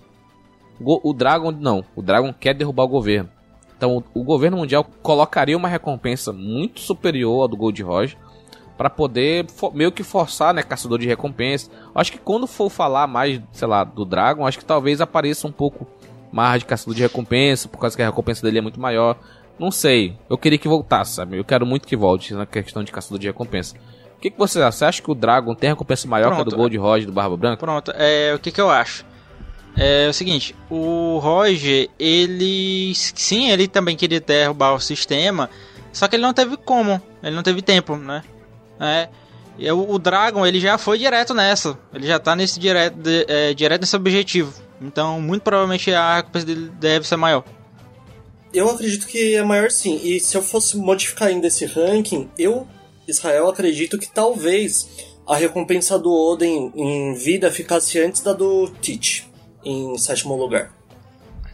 [0.81, 1.85] O Dragon, não.
[1.97, 3.31] O Dragon quer derrubar o governo.
[3.77, 8.17] Então, o governo mundial colocaria uma recompensa muito superior à do Gold Roger
[8.77, 11.71] para poder meio que forçar, né, caçador de recompensa.
[11.95, 15.53] Acho que quando for falar mais, sei lá, do Dragon, acho que talvez apareça um
[15.53, 15.87] pouco
[16.31, 19.17] mais de caçador de recompensa, por causa que a recompensa dele é muito maior.
[19.59, 20.17] Não sei.
[20.29, 21.39] Eu queria que voltasse, sabe?
[21.39, 23.75] Eu quero muito que volte na questão de caçador de recompensa.
[24.17, 24.79] O que, que você acha?
[24.79, 27.13] Você acha que o Dragon tem recompensa maior Pronto, que a do Gold Roger do
[27.13, 27.59] Barba Branca?
[27.59, 29.05] Pronto, é, o que, que eu acho?
[29.79, 32.93] É o seguinte, o Roger, ele.
[32.95, 35.51] Sim, ele também queria derrubar o sistema,
[35.93, 38.23] só que ele não teve como, ele não teve tempo, né?
[38.81, 39.09] É.
[39.59, 41.79] E o, o Dragon, ele já foi direto nessa.
[41.93, 44.53] Ele já tá nesse direto, de, é, direto nesse objetivo.
[44.81, 47.43] Então, muito provavelmente a recompensa dele deve ser maior.
[48.53, 50.01] Eu acredito que é maior sim.
[50.03, 52.67] E se eu fosse modificar ainda esse ranking, eu,
[53.09, 54.89] Israel, acredito que talvez
[55.27, 59.27] a recompensa do Oden em vida ficasse antes da do Teach
[59.65, 60.73] em sétimo lugar.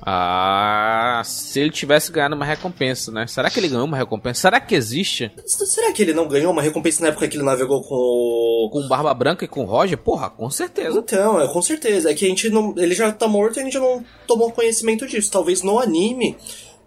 [0.05, 3.27] Ah, se ele tivesse ganhado uma recompensa, né?
[3.29, 4.41] Será que ele ganhou uma recompensa?
[4.41, 5.31] Será que existe?
[5.47, 8.71] Será que ele não ganhou uma recompensa na época que ele navegou com o.
[8.73, 9.97] Com Barba Branca e com o Roger?
[9.97, 10.99] Porra, com certeza.
[10.99, 12.11] Então, é com certeza.
[12.11, 12.75] É que a gente não.
[12.77, 15.31] Ele já tá morto e a gente não tomou conhecimento disso.
[15.31, 16.37] Talvez no anime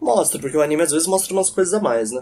[0.02, 2.22] mostra, porque o anime às vezes mostra umas coisas a mais, né?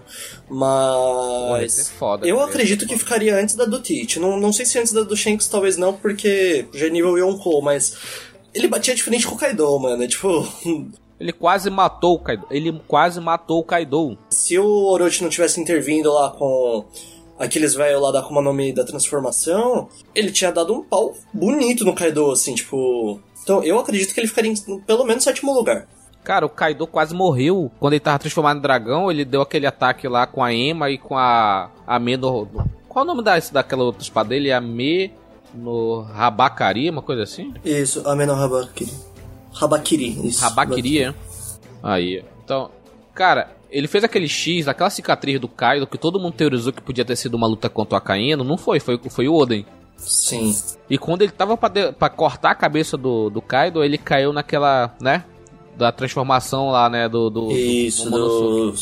[0.49, 1.79] Mas.
[1.79, 4.19] É foda, eu acredito que ficaria antes da do Teach.
[4.19, 7.61] Não, não sei se antes da do Shanks, talvez não, porque já é nível Yonkou,
[7.61, 7.97] mas
[8.53, 10.07] ele batia de frente com o Kaido, mano.
[10.07, 10.47] Tipo.
[11.19, 12.45] Ele quase matou o Kaido.
[12.51, 14.17] Ele quase matou o Kaido.
[14.29, 16.83] Se o Orochi não tivesse intervindo lá com
[17.39, 21.85] aqueles velhos lá da Akuma no Mi da transformação, ele tinha dado um pau bonito
[21.85, 23.21] no Kaido, assim, tipo.
[23.41, 25.87] Então eu acredito que ele ficaria em pelo menos sétimo lugar.
[26.23, 29.09] Cara, o Kaido quase morreu quando ele tava transformado em dragão.
[29.09, 31.69] Ele deu aquele ataque lá com a Ema e com a.
[31.85, 32.47] A Me do.
[32.89, 34.51] Qual o nome da, daquela outra espada dele?
[34.51, 35.11] A Me
[35.53, 37.53] no Rabakari, uma coisa assim?
[37.63, 38.91] Isso, Ameno Rabakiri.
[39.53, 40.41] Rabakiri, isso.
[40.41, 41.13] Rabakiri, é.
[41.81, 42.23] Aí.
[42.43, 42.71] Então,
[43.13, 47.05] cara, ele fez aquele X, aquela cicatriz do Kaido, que todo mundo teorizou que podia
[47.05, 49.65] ter sido uma luta contra o Akainu, não foi, foi, foi o Oden.
[49.97, 50.55] Sim.
[50.89, 54.33] E quando ele tava pra, de, pra cortar a cabeça do, do Kaido, ele caiu
[54.33, 55.23] naquela, né?
[55.77, 57.07] Da transformação lá, né?
[57.07, 57.29] Do.
[57.29, 58.77] do Isso, do, do...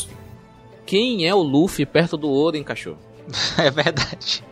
[0.84, 2.98] Quem é o Luffy perto do Oden, cachorro?
[3.58, 4.44] é verdade.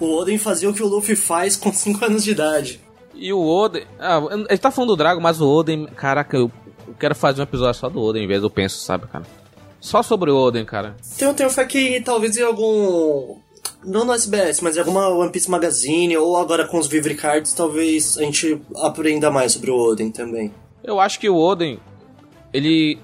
[0.00, 2.80] O Oden fazia o que o Luffy faz com 5 anos de idade.
[3.14, 3.84] E o Oden.
[3.98, 5.86] Ah, ele tá falando do Dragon, mas o Oden.
[5.86, 6.50] Caraca, eu,
[6.86, 9.24] eu quero fazer um episódio só do Oden, em vez do penso, sabe, cara?
[9.80, 10.96] Só sobre o Oden, cara.
[11.18, 13.36] Tenho, tenho fé que talvez em algum.
[13.84, 17.52] Não no SBS, mas em alguma One Piece Magazine ou agora com os Vivre Cards,
[17.52, 20.52] talvez a gente aprenda mais sobre o Oden também.
[20.84, 21.80] Eu acho que o Oden.
[22.52, 22.98] Ele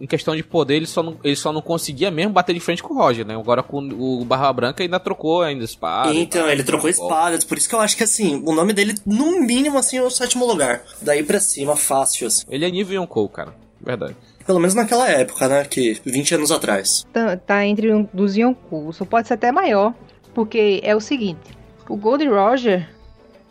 [0.00, 2.82] em questão de poder, ele só, não, ele só não conseguia mesmo bater de frente
[2.82, 3.34] com o Roger, né?
[3.34, 6.14] Agora com o Barra Branca ainda trocou ainda espada.
[6.14, 9.40] Então, ele trocou espadas, por isso que eu acho que assim, o nome dele, no
[9.40, 10.82] mínimo, assim, é o sétimo lugar.
[11.00, 12.26] Daí pra cima, fácil.
[12.26, 12.44] Assim.
[12.48, 13.54] Ele é nível Yonkou, cara.
[13.80, 14.16] Verdade.
[14.46, 15.64] Pelo menos naquela época, né?
[15.64, 17.04] Que 20 anos atrás.
[17.12, 19.92] Tá, tá entre um dos Yonkou, só pode ser até maior.
[20.32, 21.56] Porque é o seguinte:
[21.88, 22.88] o Gold Roger,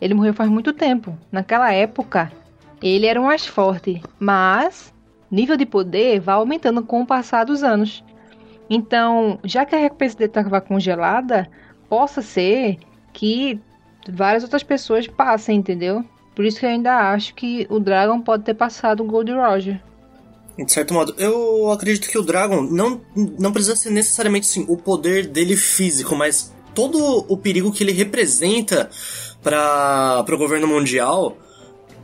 [0.00, 1.16] ele morreu faz muito tempo.
[1.30, 2.32] Naquela época,
[2.82, 4.02] ele era o mais forte.
[4.18, 4.92] Mas
[5.36, 8.02] nível de poder vai aumentando com o passar dos anos.
[8.68, 11.48] Então, já que a recompensa dele estava congelada,
[11.88, 12.78] possa ser
[13.12, 13.60] que
[14.10, 16.04] várias outras pessoas passem, entendeu?
[16.34, 19.80] Por isso que eu ainda acho que o Dragon pode ter passado o Gold Roger.
[20.58, 24.76] De certo modo, eu acredito que o Dragon não, não precisa ser necessariamente assim, o
[24.76, 28.88] poder dele físico, mas todo o perigo que ele representa
[29.42, 31.36] para o governo mundial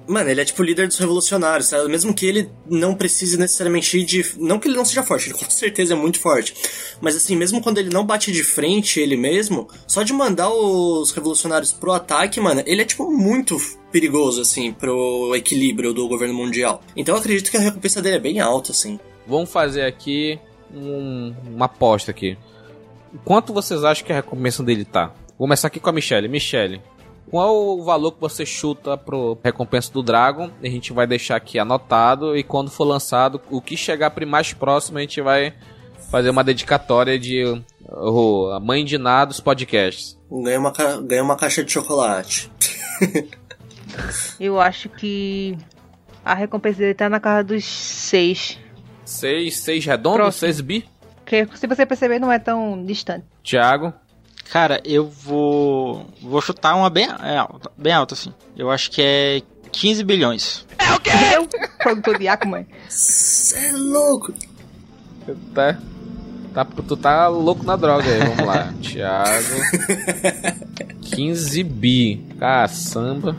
[0.06, 1.88] Mano, ele é tipo líder dos revolucionários, sabe?
[1.88, 4.24] Mesmo que ele não precise necessariamente de.
[4.36, 6.54] Não que ele não seja forte, ele com certeza é muito forte.
[7.00, 11.12] Mas assim, mesmo quando ele não bate de frente ele mesmo, só de mandar os
[11.12, 13.56] revolucionários pro ataque, mano, ele é tipo muito
[13.90, 16.82] perigoso, assim, pro equilíbrio do governo mundial.
[16.96, 18.98] Então eu acredito que a recompensa dele é bem alta, assim.
[19.26, 20.38] Vamos fazer aqui
[20.74, 22.36] um, uma aposta aqui.
[23.24, 25.14] Quanto vocês acham que a recompensa dele tá?
[25.38, 26.28] Vou começar aqui com a Michelle.
[26.28, 26.80] Michelle,
[27.30, 30.50] qual o valor que você chuta pro recompensa do Dragon?
[30.62, 34.98] A gente vai deixar aqui anotado e quando for lançado, o que chegar mais próximo,
[34.98, 35.54] a gente vai
[36.10, 37.44] fazer uma dedicatória de
[37.88, 40.18] uh, a mãe de nada dos podcasts.
[40.30, 42.50] Ganha uma, ganha uma caixa de chocolate.
[44.38, 45.56] Eu acho que
[46.24, 48.58] a recompensa dele tá na casa dos seis.
[49.04, 50.36] Seis, seis redondos?
[50.36, 50.86] Seis bi?
[51.24, 53.24] Que se você perceber, não é tão distante.
[53.42, 53.92] Tiago?
[54.52, 56.06] Cara, eu vou.
[56.20, 58.34] Vou chutar uma bem é, alta, bem alta, assim.
[58.54, 59.40] Eu acho que é
[59.72, 60.66] 15 bilhões.
[60.78, 61.10] É o quê?
[61.34, 61.48] Eu,
[61.78, 62.66] produtor de mãe.
[62.86, 64.34] Cê é louco.
[65.54, 65.78] Tá,
[66.52, 68.74] tá, tu tá louco na droga aí, vamos lá.
[68.82, 69.56] Thiago.
[71.00, 72.22] 15 bi.
[72.38, 73.34] Caçamba.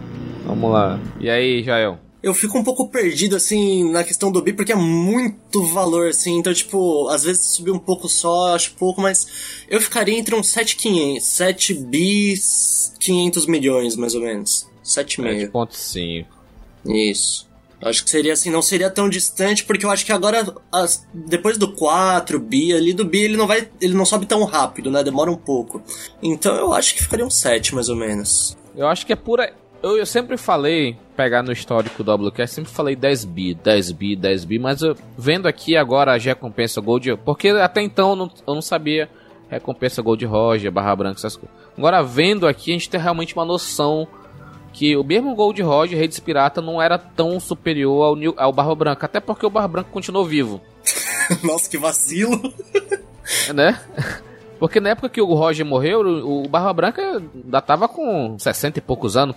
[0.48, 1.00] Vamos lá.
[1.20, 2.00] E aí, Jael?
[2.24, 6.38] Eu fico um pouco perdido, assim, na questão do bi, porque é muito valor, assim.
[6.38, 9.28] Então, tipo, às vezes subir um pouco só, acho pouco, mas
[9.70, 11.28] eu ficaria entre uns 7,500.
[11.28, 14.70] 7 bis, 500 milhões, mais ou menos.
[14.86, 15.52] 7,5.
[15.52, 16.26] 7,5.
[16.86, 17.52] Isso.
[17.82, 21.58] Acho que seria assim, não seria tão distante, porque eu acho que agora, as, depois
[21.58, 23.70] do 4 bi, ali do bi, ele não vai.
[23.82, 25.04] Ele não sobe tão rápido, né?
[25.04, 25.82] Demora um pouco.
[26.22, 28.58] Então eu acho que ficaria um 7, mais ou menos.
[28.74, 29.54] Eu acho que é pura
[29.84, 34.16] eu, eu sempre falei, pegar no histórico do WCast, sempre falei 10 bi, 10 bi,
[34.16, 38.32] 10 bi, mas eu, vendo aqui agora a recompensa Gold, porque até então eu não,
[38.48, 39.10] eu não sabia
[39.50, 41.56] recompensa Gold Roger, barra branca, essas coisas.
[41.78, 44.08] Agora vendo aqui, a gente tem realmente uma noção
[44.72, 48.74] que o mesmo Gold Roger, Redes Pirata, não era tão superior ao, New, ao Barra
[48.74, 50.62] Branca, até porque o Barra Branca continuou vivo.
[51.44, 52.54] Nossa, que vacilo!
[53.54, 53.80] né?
[54.64, 58.82] Porque na época que o Roger morreu, o Barba Branca ainda tava com 60 e
[58.82, 59.36] poucos anos.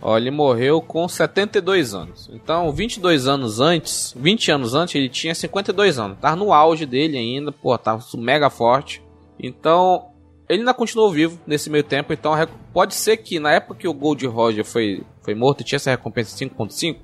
[0.00, 2.30] Ó, ele morreu com 72 anos.
[2.32, 6.18] Então, 22 anos antes, 20 anos antes, ele tinha 52 anos.
[6.20, 9.02] Tava no auge dele ainda, pô, tava mega forte.
[9.40, 10.10] Então,
[10.48, 12.12] ele ainda continuou vivo nesse meio tempo.
[12.12, 12.32] Então,
[12.72, 15.90] pode ser que na época que o Gold Roger foi, foi morto e tinha essa
[15.90, 16.98] recompensa 5.5,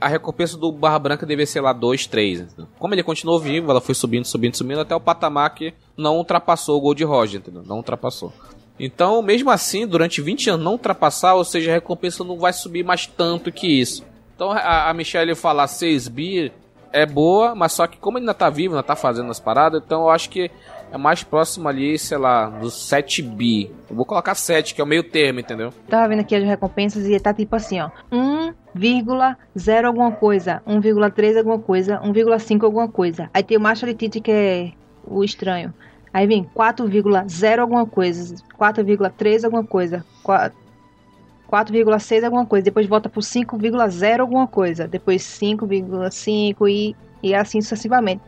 [0.00, 2.56] a recompensa do Barra Branca devia ser lá 2, 3.
[2.78, 6.78] Como ele continuou vivo, ela foi subindo, subindo, subindo até o patamar que não ultrapassou
[6.78, 7.62] o Gold Roger, entendeu?
[7.64, 8.32] Não ultrapassou.
[8.78, 12.84] Então, mesmo assim, durante 20 anos não ultrapassar, ou seja, a recompensa não vai subir
[12.84, 14.04] mais tanto que isso.
[14.34, 16.52] Então, a, a Michelle falar 6 bi
[16.92, 19.82] é boa, mas só que como ele ainda tá vivo, ainda tá fazendo as paradas,
[19.84, 20.50] então eu acho que
[20.90, 23.70] é mais próximo ali, sei lá, dos 7 bi.
[23.88, 25.72] Eu vou colocar 7, que é o meio termo, entendeu?
[25.88, 27.90] Tava vendo aqui as recompensas e tá tipo assim, ó.
[28.12, 33.30] 1,0 alguma coisa, 1,3 alguma coisa, 1,5 alguma coisa.
[33.32, 34.72] Aí tem o Macho Tite que é
[35.04, 35.72] o estranho.
[36.12, 44.20] Aí vem 4,0 alguma coisa, 4,3 alguma coisa, 4,6 alguma coisa, depois volta pro 5,0
[44.20, 48.22] alguma coisa, depois 5,5 e, e assim sucessivamente.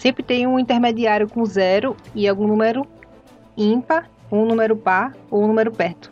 [0.00, 2.86] Sempre tem um intermediário com zero e algum número
[3.54, 6.10] ímpar, um número par ou um número perto.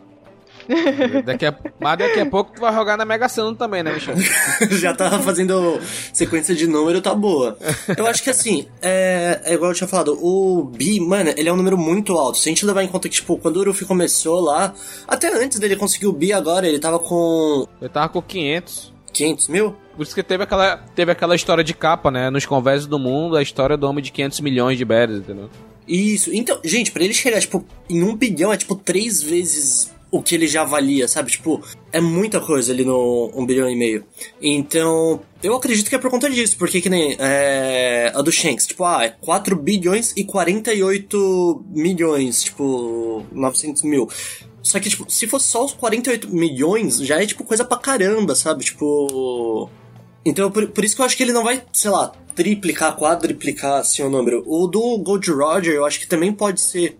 [1.25, 4.13] Daqui a, mas daqui a pouco tu vai jogar na Mega Sena também, né, Michel?
[4.77, 5.79] Já tava fazendo
[6.13, 7.57] sequência de número, tá boa.
[7.97, 11.51] Eu acho que assim, é, é igual eu tinha falado, o Bi, mano, ele é
[11.51, 12.37] um número muito alto.
[12.37, 14.71] Se a gente levar em conta que, tipo, quando o Urufi começou lá,
[15.07, 17.67] até antes dele conseguir o Bi agora, ele tava com.
[17.81, 18.98] Ele tava com 500.
[19.19, 19.75] 500 mil?
[19.95, 22.29] Por isso que teve aquela, teve aquela história de capa, né?
[22.29, 25.49] Nos conversos do mundo, a história do homem de 500 milhões de berries, entendeu?
[25.87, 26.33] Isso.
[26.33, 30.33] Então, gente, para ele chegar, tipo, em um bilhão, é tipo três vezes o que
[30.33, 31.31] ele já valia, sabe?
[31.31, 34.03] Tipo, é muita coisa ali no 1 bilhão e meio.
[34.41, 38.67] Então, eu acredito que é por conta disso, porque que nem é, a do Shanks,
[38.67, 44.09] tipo, ah, é 4 bilhões e 48 milhões, tipo, 900 mil.
[44.61, 48.35] Só que, tipo, se fosse só os 48 milhões, já é, tipo, coisa pra caramba,
[48.35, 48.63] sabe?
[48.63, 49.69] Tipo.
[50.25, 53.79] Então, por, por isso que eu acho que ele não vai, sei lá, triplicar, quadriplicar,
[53.79, 54.43] assim, o número.
[54.45, 56.97] O do Gold Roger, eu acho que também pode ser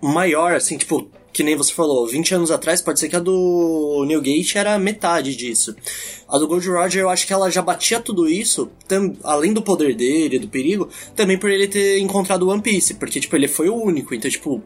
[0.00, 4.04] maior, assim, tipo, que nem você falou, 20 anos atrás, pode ser que a do
[4.06, 5.74] Newgate era metade disso.
[6.28, 8.70] A do Gold Roger, eu acho que ela já batia tudo isso,
[9.24, 13.34] além do poder dele, do perigo, também por ele ter encontrado One Piece, porque, tipo,
[13.34, 14.62] ele foi o único, então, tipo,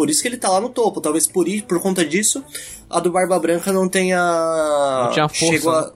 [0.00, 0.98] por isso que ele tá lá no topo.
[0.98, 2.42] Talvez por, por conta disso,
[2.88, 4.18] a do Barba Branca não tenha.
[5.04, 5.70] Não tinha força.
[5.70, 5.82] A...
[5.82, 5.92] Né?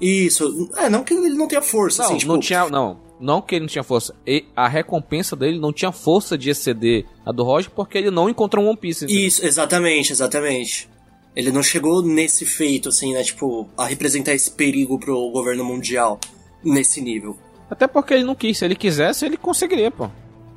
[0.00, 0.68] Isso.
[0.76, 2.32] É, não que ele não tenha força, não, assim, tipo...
[2.32, 2.68] Não tinha.
[2.68, 2.98] Não.
[3.20, 4.16] Não que ele não tinha força.
[4.26, 8.28] E a recompensa dele não tinha força de exceder a do Roger porque ele não
[8.28, 9.04] encontrou um One Piece.
[9.04, 9.24] Entendeu?
[9.24, 10.90] Isso, exatamente, exatamente.
[11.36, 13.22] Ele não chegou nesse feito, assim, né?
[13.22, 16.18] Tipo, a representar esse perigo pro governo mundial
[16.64, 17.38] nesse nível.
[17.70, 18.58] Até porque ele não quis.
[18.58, 20.10] Se ele quisesse, ele conseguiria, pô.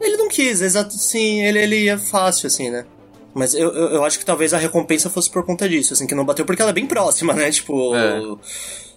[0.03, 0.93] Ele não quis, exato.
[0.93, 2.85] Sim, ele, ele ia fácil, assim, né?
[3.33, 6.13] Mas eu, eu, eu, acho que talvez a recompensa fosse por conta disso, assim, que
[6.13, 7.49] não bateu, porque ela é bem próxima, né?
[7.49, 7.95] Tipo.
[7.95, 8.21] É.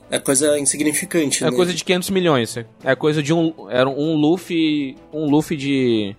[0.09, 1.45] É coisa insignificante.
[1.45, 2.57] É coisa de 500 milhões.
[2.85, 3.69] É coisa de um.
[3.69, 4.97] Era um Luffy.
[5.13, 6.17] Um Luffy de.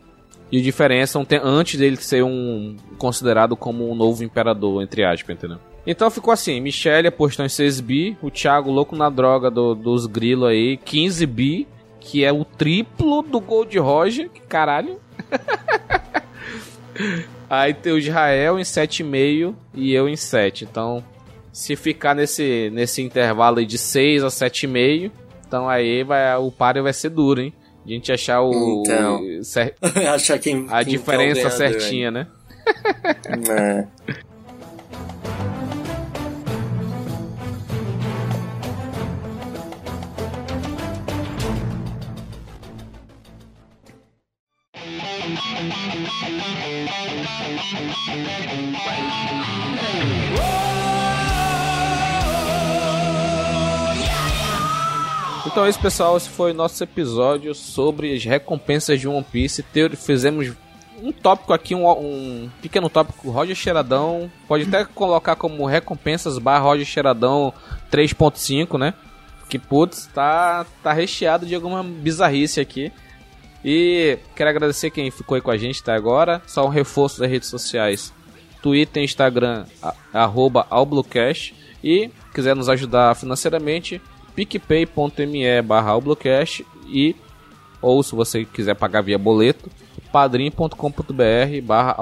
[0.49, 2.75] De diferença um te, antes dele ser um.
[2.97, 5.57] Considerado como um novo imperador, entre aspas, entendeu?
[5.85, 8.17] Então ficou assim: Michelle apostou em 6 bi.
[8.21, 11.67] O Thiago louco na droga do, dos grilos aí, 15 bi.
[12.08, 14.30] Que é o triplo do Gold Roger.
[14.30, 14.99] Que caralho.
[17.49, 20.64] aí tem o Israel em 7,5 e eu em 7.
[20.64, 21.03] Então
[21.58, 25.12] se ficar nesse, nesse intervalo de 6 a 7,5,
[25.47, 27.51] então aí vai, o páreo vai ser duro, hein?
[27.84, 28.84] A gente achar o.
[28.86, 29.74] Então, o cer...
[30.14, 32.28] achar quem, a quem diferença certinha, né?
[33.49, 33.88] É.
[55.57, 56.15] Então é isso, pessoal.
[56.15, 59.65] Esse foi o nosso episódio sobre as recompensas de One Piece.
[59.95, 60.53] Fizemos
[61.01, 63.31] um tópico aqui, um, um pequeno tópico.
[63.31, 64.29] Roger Cheiradão.
[64.47, 67.51] Pode até colocar como recompensas barra Roger Cheiradão
[67.91, 68.93] 3.5, né?
[69.49, 72.91] Que putz, tá, tá recheado de alguma bizarrice aqui.
[73.70, 76.41] E quero agradecer quem ficou aí com a gente até agora.
[76.47, 78.13] Só um reforço das redes sociais:
[78.61, 79.65] Twitter, Instagram,
[80.13, 81.53] arroba Albluecast.
[81.84, 84.01] E quiser nos ajudar financeiramente,
[84.34, 85.91] picpay.me barra
[86.88, 87.13] e
[87.82, 89.70] ou se você quiser pagar via boleto,
[90.13, 90.74] padrim.com.br
[91.61, 91.97] barra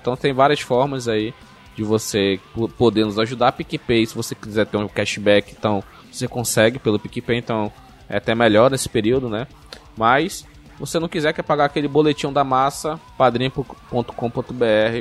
[0.00, 1.34] Então tem várias formas aí
[1.76, 2.40] de você
[2.78, 3.52] poder nos ajudar.
[3.52, 7.70] PicPay, se você quiser ter um cashback, então você consegue pelo PicPay, então
[8.08, 9.46] é até melhor nesse período, né?
[9.94, 10.46] Mas
[10.82, 13.72] você não quiser quer pagar aquele boletim da massa, padrim.com.br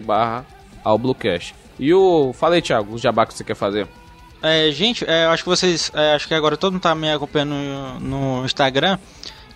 [0.05, 0.45] barra
[1.79, 2.32] E o.
[2.34, 3.88] Fala aí, Thiago, o jabá que você quer fazer.
[4.43, 5.91] É, gente, é, acho que vocês.
[5.95, 8.99] É, acho que agora todo mundo tá me acompanhando no, no, Instagram.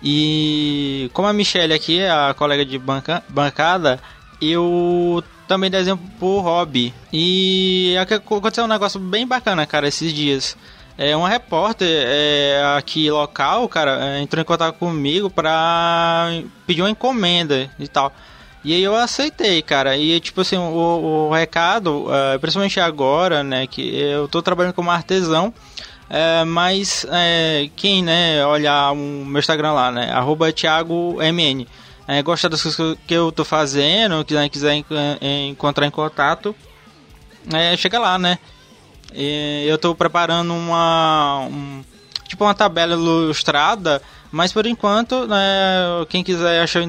[0.02, 4.00] E como a Michelle aqui é a colega de banca, bancada,
[4.42, 6.92] eu também desenho por hobby.
[7.12, 10.56] E aconteceu um negócio bem bacana, cara, esses dias.
[10.98, 16.28] É, uma repórter é, aqui local, cara, é, entrou em contato comigo pra
[16.66, 18.12] pedir uma encomenda e tal.
[18.64, 19.96] E aí eu aceitei, cara.
[19.96, 24.90] E tipo assim, o, o recado, uh, principalmente agora, né, que eu tô trabalhando como
[24.90, 25.52] artesão.
[26.08, 30.10] É, mas é, quem né, olhar o meu Instagram lá, né?
[30.10, 31.66] Arroba ThiagoMN.
[32.08, 34.84] É, gosta das coisas que eu tô fazendo, quiser, quiser
[35.48, 36.54] encontrar em contato,
[37.52, 38.38] é, chega lá, né?
[39.14, 41.46] E eu tô preparando uma.
[41.50, 41.84] Um,
[42.28, 46.82] tipo uma tabela ilustrada mas por enquanto, né, quem quiser achar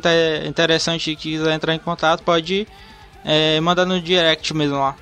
[0.46, 2.68] interessante e quiser entrar em contato, pode
[3.24, 4.96] é, mandar no direct mesmo lá.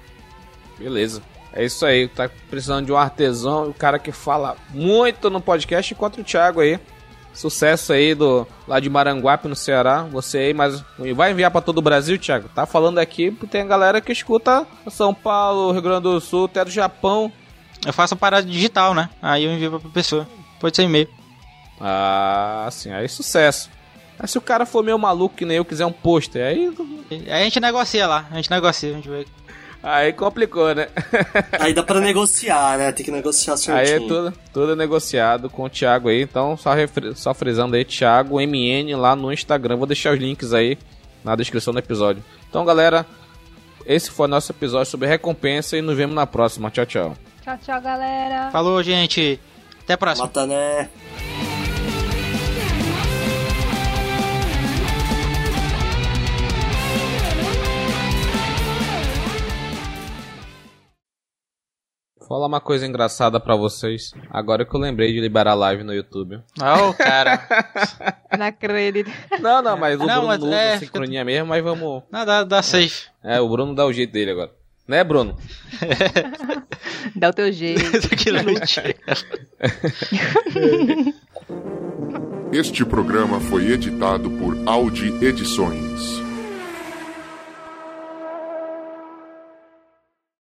[0.78, 1.22] Beleza.
[1.53, 5.93] É isso aí, tá precisando de um artesão, o cara que fala muito no podcast,
[5.93, 6.80] encontra o Thiago aí.
[7.36, 10.03] Sucesso aí do lá de Maranguape no Ceará.
[10.03, 10.83] Você aí, mas
[11.15, 12.49] vai enviar para todo o Brasil, Thiago?
[12.55, 16.63] Tá falando aqui porque tem galera que escuta São Paulo, Rio Grande do Sul, até
[16.63, 17.31] do Japão.
[17.86, 19.09] Eu faço a parada digital, né?
[19.21, 20.25] Aí eu envio pra pessoa.
[20.59, 21.09] Pode ser e-mail.
[21.79, 23.69] Ah, sim, aí sucesso.
[24.17, 26.73] Mas se o cara for meio maluco que nem eu quiser um pôster, aí.
[27.11, 29.25] Aí a gente negocia lá, a gente negocia, a gente vai.
[29.88, 30.88] Aí complicou, né?
[31.59, 32.91] aí dá pra negociar, né?
[32.91, 33.77] Tem que negociar certinho.
[33.77, 36.23] Aí é tudo, tudo negociado com o Thiago aí.
[36.23, 36.71] Então, só,
[37.13, 39.75] só frisando aí, Thiago MN lá no Instagram.
[39.75, 40.75] Vou deixar os links aí
[41.23, 42.23] na descrição do episódio.
[42.49, 43.05] Então, galera,
[43.86, 46.71] esse foi o nosso episódio sobre recompensa e nos vemos na próxima.
[46.71, 47.17] Tchau, tchau.
[47.43, 48.49] Tchau, tchau, galera.
[48.49, 49.39] Falou, gente.
[49.83, 50.25] Até a próxima.
[50.25, 50.89] Mata, né?
[62.28, 64.11] Falar uma coisa engraçada para vocês.
[64.32, 66.39] Agora que eu lembrei de liberar live no YouTube.
[66.59, 67.39] Oh, cara.
[68.38, 69.11] não acredito.
[69.39, 72.01] Não, não, mas o não, Bruno mas, usa é, sincronia mesmo, mas vamos.
[72.11, 73.05] Não, dá, dá safe.
[73.23, 74.51] É, o Bruno dá o jeito dele agora.
[74.88, 75.38] Né, Bruno?
[77.15, 77.82] dá o teu jeito.
[82.51, 86.24] este programa foi editado por Audi Edições.